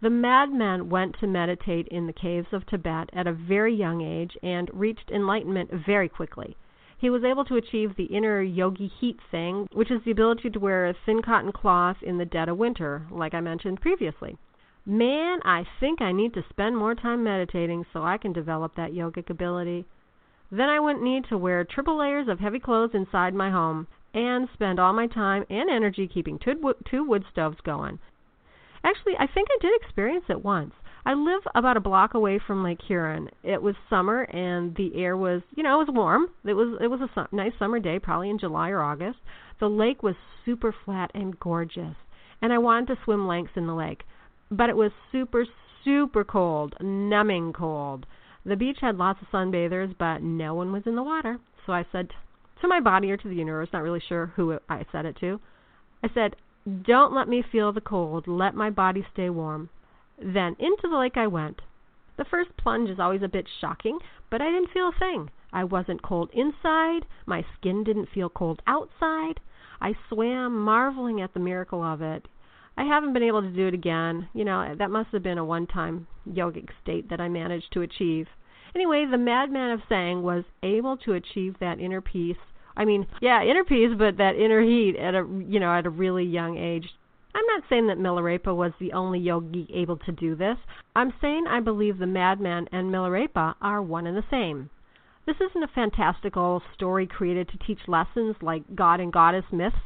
The 0.00 0.10
madman 0.10 0.90
went 0.90 1.14
to 1.20 1.28
meditate 1.28 1.86
in 1.92 2.08
the 2.08 2.12
caves 2.12 2.52
of 2.52 2.66
Tibet 2.66 3.08
at 3.12 3.28
a 3.28 3.32
very 3.32 3.72
young 3.72 4.00
age 4.00 4.36
and 4.42 4.68
reached 4.72 5.12
enlightenment 5.12 5.70
very 5.70 6.08
quickly. 6.08 6.56
He 7.02 7.10
was 7.10 7.24
able 7.24 7.44
to 7.46 7.56
achieve 7.56 7.96
the 7.96 8.04
inner 8.04 8.40
yogi 8.40 8.86
heat 8.86 9.18
thing, 9.28 9.66
which 9.72 9.90
is 9.90 10.04
the 10.04 10.12
ability 10.12 10.50
to 10.50 10.60
wear 10.60 10.86
a 10.86 10.94
thin 11.04 11.20
cotton 11.20 11.50
cloth 11.50 11.96
in 12.00 12.16
the 12.16 12.24
dead 12.24 12.48
of 12.48 12.58
winter, 12.58 13.08
like 13.10 13.34
I 13.34 13.40
mentioned 13.40 13.80
previously. 13.80 14.38
Man, 14.86 15.40
I 15.44 15.66
think 15.80 16.00
I 16.00 16.12
need 16.12 16.32
to 16.34 16.44
spend 16.48 16.76
more 16.76 16.94
time 16.94 17.24
meditating 17.24 17.86
so 17.92 18.04
I 18.04 18.18
can 18.18 18.32
develop 18.32 18.76
that 18.76 18.92
yogic 18.92 19.30
ability. 19.30 19.84
Then 20.52 20.68
I 20.68 20.78
wouldn't 20.78 21.02
need 21.02 21.24
to 21.24 21.36
wear 21.36 21.64
triple 21.64 21.98
layers 21.98 22.28
of 22.28 22.38
heavy 22.38 22.60
clothes 22.60 22.94
inside 22.94 23.34
my 23.34 23.50
home 23.50 23.88
and 24.14 24.48
spend 24.54 24.78
all 24.78 24.92
my 24.92 25.08
time 25.08 25.44
and 25.50 25.68
energy 25.68 26.06
keeping 26.06 26.38
two, 26.38 27.04
wood 27.04 27.24
stoves 27.32 27.60
going. 27.62 27.98
Actually, 28.84 29.16
I 29.18 29.26
think 29.26 29.48
I 29.50 29.58
did 29.60 29.82
experience 29.82 30.26
it 30.28 30.44
once. 30.44 30.74
I 31.04 31.14
live 31.14 31.42
about 31.54 31.76
a 31.76 31.80
block 31.80 32.14
away 32.14 32.38
from 32.46 32.62
Lake 32.62 32.80
Huron. 32.86 33.28
It 33.42 33.60
was 33.60 33.74
summer 33.90 34.22
and 34.22 34.74
the 34.76 34.94
air 34.94 35.16
was, 35.16 35.42
you 35.56 35.62
know, 35.62 35.80
it 35.80 35.86
was 35.86 35.94
warm. 35.94 36.28
It 36.44 36.54
was 36.54 36.78
it 36.80 36.86
was 36.86 37.00
a 37.00 37.10
su- 37.14 37.36
nice 37.36 37.52
summer 37.58 37.80
day, 37.80 37.98
probably 37.98 38.30
in 38.30 38.38
July 38.38 38.70
or 38.70 38.82
August. 38.82 39.18
The 39.58 39.68
lake 39.68 40.02
was 40.02 40.14
super 40.44 40.74
flat 40.84 41.10
and 41.14 41.38
gorgeous, 41.38 41.96
and 42.40 42.52
I 42.52 42.58
wanted 42.58 42.88
to 42.88 42.98
swim 43.04 43.26
lengths 43.26 43.56
in 43.56 43.66
the 43.66 43.74
lake 43.74 44.04
but 44.52 44.68
it 44.68 44.76
was 44.76 44.92
super, 45.10 45.46
super 45.82 46.24
cold, 46.24 46.74
numbing 46.80 47.54
cold. 47.54 48.06
The 48.44 48.56
beach 48.56 48.78
had 48.80 48.98
lots 48.98 49.20
of 49.22 49.28
sunbathers, 49.28 49.96
but 49.98 50.22
no 50.22 50.54
one 50.54 50.72
was 50.72 50.82
in 50.84 50.94
the 50.94 51.02
water. 51.02 51.38
So 51.64 51.72
I 51.72 51.86
said 51.90 52.10
to 52.60 52.68
my 52.68 52.80
body 52.80 53.10
or 53.10 53.16
to 53.16 53.28
the 53.28 53.34
universe, 53.34 53.70
not 53.72 53.82
really 53.82 54.02
sure 54.06 54.26
who 54.36 54.58
I 54.68 54.84
said 54.92 55.06
it 55.06 55.16
to, 55.20 55.40
I 56.04 56.10
said, 56.12 56.36
Don't 56.82 57.14
let 57.14 57.28
me 57.28 57.42
feel 57.50 57.72
the 57.72 57.80
cold. 57.80 58.28
Let 58.28 58.54
my 58.54 58.68
body 58.68 59.06
stay 59.12 59.30
warm. 59.30 59.70
Then 60.18 60.56
into 60.58 60.88
the 60.88 60.96
lake 60.96 61.16
I 61.16 61.26
went. 61.26 61.62
The 62.16 62.24
first 62.24 62.56
plunge 62.56 62.90
is 62.90 63.00
always 63.00 63.22
a 63.22 63.28
bit 63.28 63.48
shocking, 63.60 63.98
but 64.30 64.42
I 64.42 64.50
didn't 64.50 64.70
feel 64.70 64.88
a 64.88 64.98
thing. 64.98 65.30
I 65.52 65.64
wasn't 65.64 66.02
cold 66.02 66.30
inside. 66.32 67.06
My 67.26 67.44
skin 67.54 67.84
didn't 67.84 68.10
feel 68.10 68.28
cold 68.28 68.62
outside. 68.66 69.40
I 69.80 69.94
swam, 70.08 70.58
marveling 70.60 71.20
at 71.20 71.34
the 71.34 71.40
miracle 71.40 71.82
of 71.82 72.02
it. 72.02 72.28
I 72.76 72.84
haven't 72.84 73.12
been 73.12 73.22
able 73.22 73.42
to 73.42 73.50
do 73.50 73.66
it 73.66 73.74
again. 73.74 74.28
You 74.32 74.44
know, 74.44 74.74
that 74.74 74.90
must 74.90 75.10
have 75.10 75.22
been 75.22 75.38
a 75.38 75.44
one 75.44 75.66
time 75.66 76.06
yogic 76.28 76.68
state 76.82 77.10
that 77.10 77.20
I 77.20 77.28
managed 77.28 77.72
to 77.72 77.82
achieve. 77.82 78.28
Anyway, 78.74 79.04
the 79.04 79.18
madman 79.18 79.72
of 79.72 79.82
Tsang 79.86 80.22
was 80.22 80.44
able 80.62 80.96
to 80.98 81.12
achieve 81.12 81.56
that 81.60 81.80
inner 81.80 82.00
peace. 82.00 82.38
I 82.76 82.84
mean, 82.86 83.06
yeah, 83.20 83.42
inner 83.42 83.64
peace, 83.64 83.90
but 83.98 84.16
that 84.16 84.36
inner 84.36 84.62
heat 84.62 84.96
at 84.96 85.14
a 85.14 85.26
you 85.46 85.60
know 85.60 85.72
at 85.72 85.86
a 85.86 85.90
really 85.90 86.24
young 86.24 86.56
age. 86.56 86.88
I'm 87.34 87.46
not 87.46 87.62
saying 87.68 87.86
that 87.86 87.98
Milarepa 87.98 88.54
was 88.54 88.72
the 88.78 88.92
only 88.92 89.18
yogi 89.18 89.66
able 89.72 89.96
to 89.98 90.12
do 90.12 90.34
this. 90.34 90.58
I'm 90.94 91.14
saying 91.20 91.46
I 91.46 91.60
believe 91.60 91.98
the 91.98 92.06
madman 92.06 92.68
and 92.72 92.90
Milarepa 92.90 93.54
are 93.60 93.82
one 93.82 94.06
and 94.06 94.16
the 94.16 94.24
same. 94.30 94.70
This 95.24 95.36
isn't 95.40 95.62
a 95.62 95.68
fantastical 95.68 96.62
story 96.74 97.06
created 97.06 97.48
to 97.48 97.58
teach 97.58 97.88
lessons 97.88 98.36
like 98.42 98.74
god 98.74 99.00
and 99.00 99.12
goddess 99.12 99.44
myths. 99.52 99.76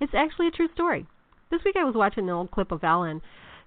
It's 0.00 0.14
actually 0.14 0.48
a 0.48 0.52
true 0.52 0.68
story. 0.74 1.06
This 1.50 1.64
week 1.64 1.76
I 1.76 1.84
was 1.84 1.94
watching 1.94 2.24
an 2.24 2.34
old 2.34 2.50
clip 2.50 2.72
of 2.72 2.84
Ellen. 2.84 3.22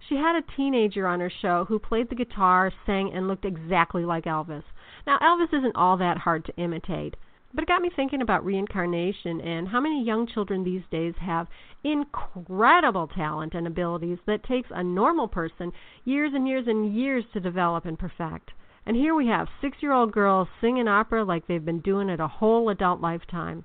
She 0.08 0.16
had 0.16 0.36
a 0.36 0.56
teenager 0.56 1.08
on 1.08 1.20
her 1.20 1.30
show 1.30 1.66
who 1.66 1.80
played 1.80 2.10
the 2.10 2.16
guitar, 2.16 2.72
sang, 2.86 3.14
and 3.14 3.28
looked 3.28 3.46
exactly 3.46 4.06
like 4.06 4.26
Elvis. 4.26 4.64
Now, 5.08 5.18
Elvis 5.20 5.54
isn't 5.54 5.76
all 5.76 5.98
that 5.98 6.20
hard 6.20 6.46
to 6.46 6.56
imitate, 6.58 7.16
but 7.54 7.64
it 7.64 7.68
got 7.68 7.82
me 7.82 7.92
thinking 7.96 8.22
about 8.22 8.46
reincarnation 8.46 9.40
and 9.42 9.68
how 9.68 9.80
many 9.80 10.04
young 10.04 10.28
children 10.28 10.64
these 10.64 10.84
days 10.92 11.14
have 11.20 11.48
incredible 11.84 13.08
talent 13.08 13.54
and 13.54 13.68
abilities 13.68 14.20
that 14.26 14.44
takes 14.44 14.70
a 14.72 14.84
normal 14.84 15.28
person 15.28 15.72
years 16.06 16.32
and 16.34 16.48
years 16.48 16.66
and 16.68 16.96
years 16.96 17.24
to 17.34 17.40
develop 17.40 17.86
and 17.86 18.00
perfect. 18.00 18.52
And 18.86 18.98
here 18.98 19.16
we 19.16 19.28
have 19.28 19.48
six 19.62 19.78
year 19.82 19.94
old 19.94 20.12
girls 20.12 20.48
singing 20.60 20.88
opera 20.88 21.24
like 21.24 21.48
they've 21.48 21.64
been 21.64 21.82
doing 21.82 22.10
it 22.10 22.20
a 22.20 22.28
whole 22.28 22.70
adult 22.70 23.02
lifetime 23.02 23.64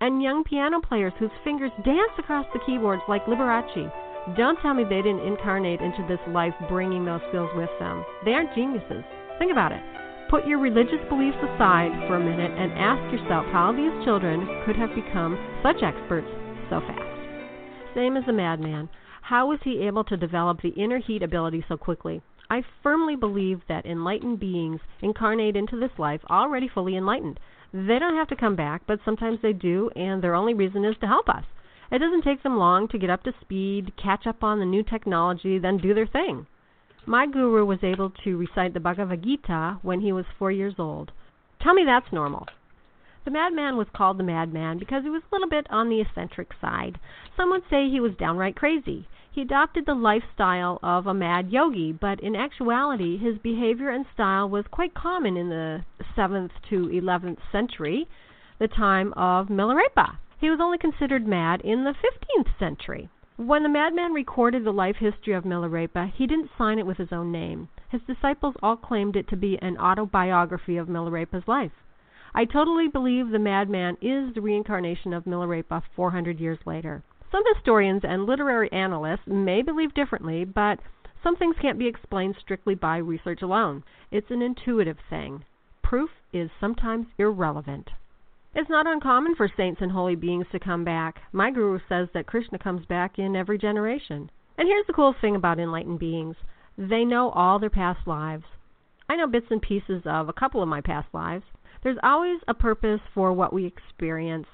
and 0.00 0.22
young 0.22 0.44
piano 0.44 0.80
players 0.80 1.12
whose 1.18 1.30
fingers 1.42 1.72
dance 1.84 2.12
across 2.18 2.46
the 2.52 2.60
keyboards 2.66 3.02
like 3.08 3.24
Liberace. 3.26 3.92
Don't 4.36 4.60
tell 4.60 4.74
me 4.74 4.84
they 4.84 5.02
didn't 5.02 5.26
incarnate 5.26 5.80
into 5.80 6.06
this 6.06 6.20
life 6.28 6.54
bringing 6.68 7.04
those 7.04 7.20
skills 7.28 7.50
with 7.56 7.70
them. 7.78 8.04
They 8.24 8.32
aren't 8.32 8.54
geniuses. 8.54 9.02
Think 9.38 9.50
about 9.50 9.72
it. 9.72 9.82
Put 10.28 10.46
your 10.46 10.58
religious 10.58 11.00
beliefs 11.08 11.38
aside 11.38 11.90
for 12.06 12.16
a 12.16 12.20
minute 12.20 12.52
and 12.52 12.72
ask 12.72 13.00
yourself 13.10 13.46
how 13.46 13.72
these 13.72 14.04
children 14.04 14.46
could 14.66 14.76
have 14.76 14.94
become 14.94 15.38
such 15.62 15.82
experts 15.82 16.28
so 16.68 16.80
fast. 16.80 17.94
Same 17.94 18.14
as 18.14 18.26
the 18.26 18.34
madman. 18.34 18.90
How 19.22 19.48
was 19.48 19.58
he 19.64 19.86
able 19.86 20.04
to 20.04 20.18
develop 20.18 20.60
the 20.60 20.76
inner 20.76 20.98
heat 20.98 21.22
ability 21.22 21.64
so 21.66 21.78
quickly? 21.78 22.20
I 22.50 22.62
firmly 22.82 23.16
believe 23.16 23.62
that 23.68 23.86
enlightened 23.86 24.38
beings 24.38 24.80
incarnate 25.00 25.56
into 25.56 25.80
this 25.80 25.98
life 25.98 26.20
already 26.28 26.68
fully 26.68 26.94
enlightened. 26.94 27.40
They 27.72 27.98
don't 27.98 28.16
have 28.16 28.28
to 28.28 28.36
come 28.36 28.54
back, 28.54 28.82
but 28.86 29.00
sometimes 29.06 29.38
they 29.40 29.54
do, 29.54 29.88
and 29.96 30.22
their 30.22 30.34
only 30.34 30.52
reason 30.52 30.84
is 30.84 30.96
to 31.00 31.06
help 31.06 31.30
us. 31.30 31.44
It 31.90 32.00
doesn't 32.00 32.22
take 32.22 32.42
them 32.42 32.58
long 32.58 32.86
to 32.88 32.98
get 32.98 33.08
up 33.08 33.22
to 33.22 33.32
speed, 33.40 33.94
catch 33.96 34.26
up 34.26 34.44
on 34.44 34.58
the 34.58 34.66
new 34.66 34.82
technology, 34.82 35.58
then 35.58 35.78
do 35.78 35.94
their 35.94 36.06
thing. 36.06 36.46
My 37.08 37.26
guru 37.26 37.64
was 37.64 37.82
able 37.82 38.10
to 38.22 38.36
recite 38.36 38.74
the 38.74 38.80
Bhagavad 38.80 39.22
Gita 39.22 39.78
when 39.80 40.02
he 40.02 40.12
was 40.12 40.26
four 40.38 40.52
years 40.52 40.74
old. 40.78 41.10
Tell 41.58 41.72
me 41.72 41.82
that's 41.82 42.12
normal. 42.12 42.46
The 43.24 43.30
madman 43.30 43.78
was 43.78 43.88
called 43.96 44.18
the 44.18 44.24
madman 44.24 44.76
because 44.76 45.04
he 45.04 45.08
was 45.08 45.22
a 45.22 45.34
little 45.34 45.48
bit 45.48 45.66
on 45.70 45.88
the 45.88 46.02
eccentric 46.02 46.50
side. 46.60 47.00
Some 47.34 47.48
would 47.48 47.62
say 47.70 47.88
he 47.88 47.98
was 47.98 48.14
downright 48.16 48.56
crazy. 48.56 49.08
He 49.32 49.40
adopted 49.40 49.86
the 49.86 49.94
lifestyle 49.94 50.78
of 50.82 51.06
a 51.06 51.14
mad 51.14 51.50
yogi, 51.50 51.92
but 51.92 52.20
in 52.20 52.36
actuality 52.36 53.16
his 53.16 53.38
behavior 53.38 53.88
and 53.88 54.04
style 54.12 54.46
was 54.46 54.66
quite 54.70 54.92
common 54.92 55.38
in 55.38 55.48
the 55.48 55.86
7th 56.14 56.50
to 56.68 56.88
11th 56.88 57.38
century, 57.50 58.06
the 58.58 58.68
time 58.68 59.14
of 59.14 59.48
Milarepa. 59.48 60.18
He 60.38 60.50
was 60.50 60.60
only 60.60 60.76
considered 60.76 61.26
mad 61.26 61.62
in 61.62 61.84
the 61.84 61.94
15th 61.94 62.58
century. 62.58 63.08
When 63.38 63.62
the 63.62 63.68
madman 63.68 64.14
recorded 64.14 64.64
the 64.64 64.72
life 64.72 64.96
history 64.96 65.32
of 65.32 65.44
Milarepa, 65.44 66.10
he 66.10 66.26
didn't 66.26 66.50
sign 66.58 66.80
it 66.80 66.86
with 66.86 66.96
his 66.96 67.12
own 67.12 67.30
name. 67.30 67.68
His 67.88 68.02
disciples 68.02 68.56
all 68.60 68.76
claimed 68.76 69.14
it 69.14 69.28
to 69.28 69.36
be 69.36 69.56
an 69.62 69.78
autobiography 69.78 70.76
of 70.76 70.88
Milarepa's 70.88 71.46
life. 71.46 71.70
I 72.34 72.44
totally 72.46 72.88
believe 72.88 73.30
the 73.30 73.38
madman 73.38 73.96
is 74.02 74.34
the 74.34 74.40
reincarnation 74.40 75.12
of 75.12 75.24
Milarepa 75.24 75.84
400 75.94 76.40
years 76.40 76.58
later. 76.66 77.04
Some 77.30 77.44
historians 77.54 78.02
and 78.02 78.26
literary 78.26 78.72
analysts 78.72 79.28
may 79.28 79.62
believe 79.62 79.94
differently, 79.94 80.44
but 80.44 80.80
some 81.22 81.36
things 81.36 81.54
can't 81.60 81.78
be 81.78 81.86
explained 81.86 82.34
strictly 82.40 82.74
by 82.74 82.96
research 82.96 83.40
alone. 83.40 83.84
It's 84.10 84.32
an 84.32 84.42
intuitive 84.42 84.98
thing. 85.08 85.44
Proof 85.80 86.10
is 86.32 86.50
sometimes 86.58 87.06
irrelevant. 87.18 87.90
It's 88.58 88.68
not 88.68 88.88
uncommon 88.88 89.36
for 89.36 89.48
saints 89.56 89.80
and 89.80 89.92
holy 89.92 90.16
beings 90.16 90.46
to 90.50 90.58
come 90.58 90.82
back. 90.82 91.22
My 91.30 91.52
guru 91.52 91.78
says 91.88 92.08
that 92.12 92.26
Krishna 92.26 92.58
comes 92.58 92.84
back 92.86 93.16
in 93.16 93.36
every 93.36 93.56
generation. 93.56 94.32
And 94.56 94.66
here's 94.66 94.84
the 94.88 94.92
cool 94.92 95.12
thing 95.20 95.36
about 95.36 95.60
enlightened 95.60 96.00
beings 96.00 96.34
they 96.76 97.04
know 97.04 97.30
all 97.30 97.60
their 97.60 97.70
past 97.70 98.04
lives. 98.04 98.42
I 99.08 99.14
know 99.14 99.28
bits 99.28 99.46
and 99.50 99.62
pieces 99.62 100.02
of 100.06 100.28
a 100.28 100.32
couple 100.32 100.60
of 100.60 100.68
my 100.68 100.80
past 100.80 101.06
lives. 101.14 101.44
There's 101.84 102.00
always 102.02 102.40
a 102.48 102.52
purpose 102.52 103.00
for 103.14 103.32
what 103.32 103.52
we 103.52 103.64
experience. 103.64 104.48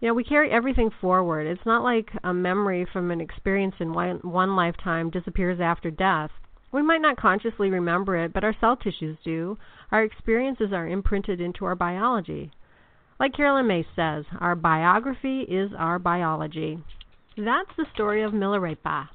You 0.00 0.08
know, 0.08 0.14
we 0.14 0.24
carry 0.24 0.50
everything 0.50 0.90
forward. 1.00 1.46
It's 1.46 1.64
not 1.64 1.84
like 1.84 2.10
a 2.24 2.34
memory 2.34 2.84
from 2.92 3.12
an 3.12 3.20
experience 3.20 3.76
in 3.78 3.92
one, 3.92 4.18
one 4.22 4.56
lifetime 4.56 5.08
disappears 5.08 5.60
after 5.60 5.92
death. 5.92 6.32
We 6.72 6.82
might 6.82 7.00
not 7.00 7.16
consciously 7.16 7.70
remember 7.70 8.16
it, 8.16 8.32
but 8.32 8.42
our 8.42 8.56
cell 8.60 8.76
tissues 8.76 9.18
do. 9.24 9.56
Our 9.92 10.02
experiences 10.02 10.72
are 10.72 10.88
imprinted 10.88 11.40
into 11.40 11.64
our 11.64 11.76
biology. 11.76 12.50
Like 13.18 13.34
Carolyn 13.34 13.66
Myss 13.66 13.86
says, 13.96 14.24
our 14.40 14.54
biography 14.54 15.40
is 15.40 15.70
our 15.78 15.98
biology. 15.98 16.78
That's 17.36 17.70
the 17.76 17.86
story 17.94 18.22
of 18.22 18.32
Milarepa. 18.32 19.08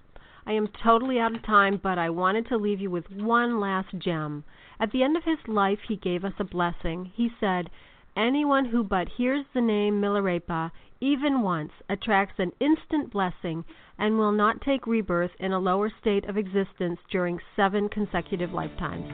I 0.45 0.53
am 0.53 0.69
totally 0.83 1.19
out 1.19 1.35
of 1.35 1.45
time, 1.45 1.79
but 1.81 1.99
I 1.99 2.09
wanted 2.09 2.47
to 2.47 2.57
leave 2.57 2.81
you 2.81 2.89
with 2.89 3.05
one 3.11 3.59
last 3.59 3.89
gem. 3.99 4.43
At 4.79 4.91
the 4.91 5.03
end 5.03 5.15
of 5.17 5.23
his 5.23 5.37
life, 5.47 5.79
he 5.87 5.97
gave 5.97 6.25
us 6.25 6.33
a 6.39 6.43
blessing. 6.43 7.11
He 7.15 7.29
said, 7.39 7.69
Anyone 8.17 8.65
who 8.65 8.83
but 8.83 9.07
hears 9.17 9.45
the 9.53 9.61
name 9.61 10.01
Milarepa 10.01 10.71
even 10.99 11.41
once 11.41 11.71
attracts 11.87 12.39
an 12.39 12.51
instant 12.59 13.11
blessing 13.11 13.63
and 13.97 14.17
will 14.17 14.31
not 14.31 14.61
take 14.61 14.87
rebirth 14.87 15.31
in 15.39 15.51
a 15.51 15.59
lower 15.59 15.91
state 16.01 16.27
of 16.27 16.37
existence 16.37 16.99
during 17.11 17.39
seven 17.55 17.87
consecutive 17.87 18.51
lifetimes. 18.51 19.05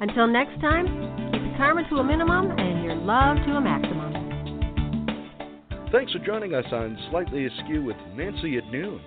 Until 0.00 0.26
next 0.26 0.60
time, 0.60 1.41
karma 1.56 1.88
to 1.88 1.96
a 1.96 2.04
minimum 2.04 2.50
and 2.58 2.84
your 2.84 2.94
love 2.94 3.36
to 3.46 3.52
a 3.52 3.60
maximum. 3.60 4.12
Thanks 5.92 6.12
for 6.12 6.18
joining 6.20 6.54
us 6.54 6.64
on 6.72 6.98
Slightly 7.10 7.46
Askew 7.46 7.84
with 7.84 7.96
Nancy 8.14 8.56
at 8.56 8.64
noon. 8.70 9.00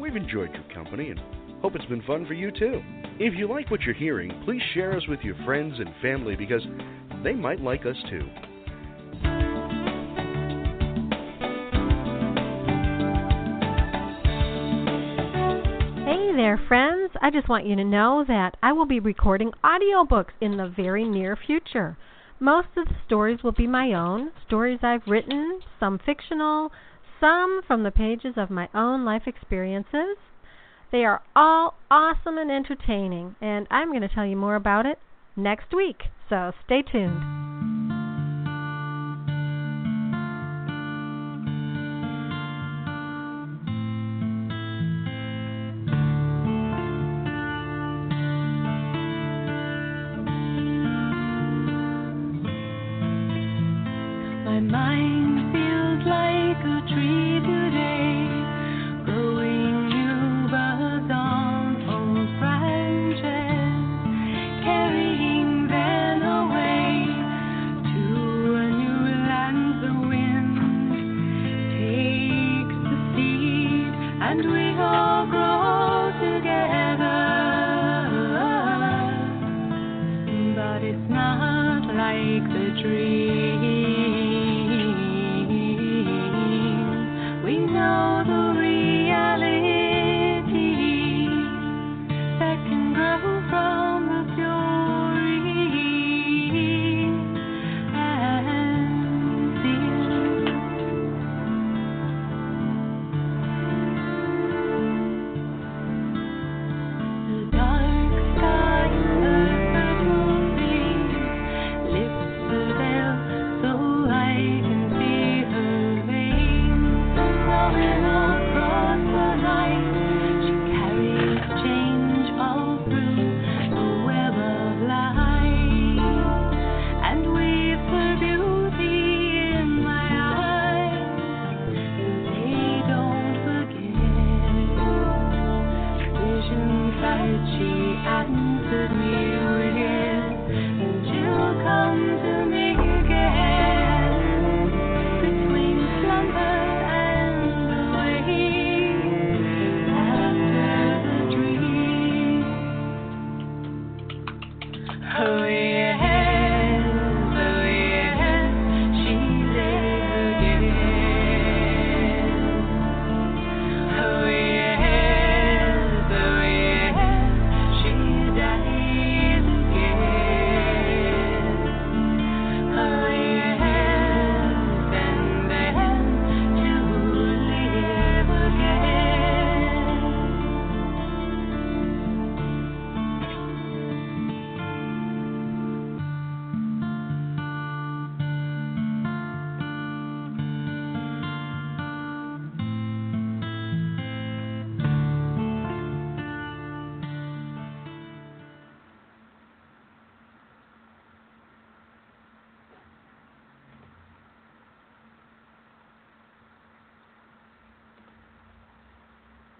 We've 0.00 0.14
enjoyed 0.14 0.50
your 0.52 0.62
company 0.74 1.10
and 1.10 1.20
hope 1.60 1.74
it's 1.74 1.84
been 1.86 2.02
fun 2.02 2.26
for 2.26 2.34
you 2.34 2.50
too. 2.52 2.80
If 3.18 3.34
you 3.34 3.48
like 3.48 3.70
what 3.70 3.80
you're 3.82 3.94
hearing, 3.94 4.30
please 4.44 4.62
share 4.74 4.96
us 4.96 5.02
with 5.08 5.20
your 5.22 5.34
friends 5.44 5.74
and 5.78 5.88
family 6.00 6.36
because 6.36 6.62
they 7.24 7.34
might 7.34 7.60
like 7.60 7.84
us 7.84 7.96
too. 8.08 8.28
There, 16.38 16.60
friends. 16.68 17.10
I 17.20 17.30
just 17.30 17.48
want 17.48 17.66
you 17.66 17.74
to 17.74 17.82
know 17.82 18.24
that 18.28 18.56
I 18.62 18.70
will 18.70 18.86
be 18.86 19.00
recording 19.00 19.50
audiobooks 19.64 20.30
in 20.40 20.56
the 20.56 20.68
very 20.68 21.02
near 21.02 21.36
future. 21.36 21.98
Most 22.38 22.68
of 22.76 22.86
the 22.86 22.94
stories 23.04 23.40
will 23.42 23.50
be 23.50 23.66
my 23.66 23.92
own, 23.92 24.30
stories 24.46 24.78
I've 24.84 25.08
written, 25.08 25.58
some 25.80 25.98
fictional, 25.98 26.70
some 27.18 27.62
from 27.66 27.82
the 27.82 27.90
pages 27.90 28.34
of 28.36 28.50
my 28.50 28.68
own 28.72 29.04
life 29.04 29.22
experiences. 29.26 30.16
They 30.92 31.04
are 31.04 31.22
all 31.34 31.74
awesome 31.90 32.38
and 32.38 32.52
entertaining, 32.52 33.34
and 33.40 33.66
I'm 33.68 33.88
going 33.88 34.02
to 34.02 34.14
tell 34.14 34.24
you 34.24 34.36
more 34.36 34.54
about 34.54 34.86
it 34.86 35.00
next 35.34 35.74
week. 35.74 36.02
So 36.28 36.52
stay 36.64 36.82
tuned. 36.82 37.47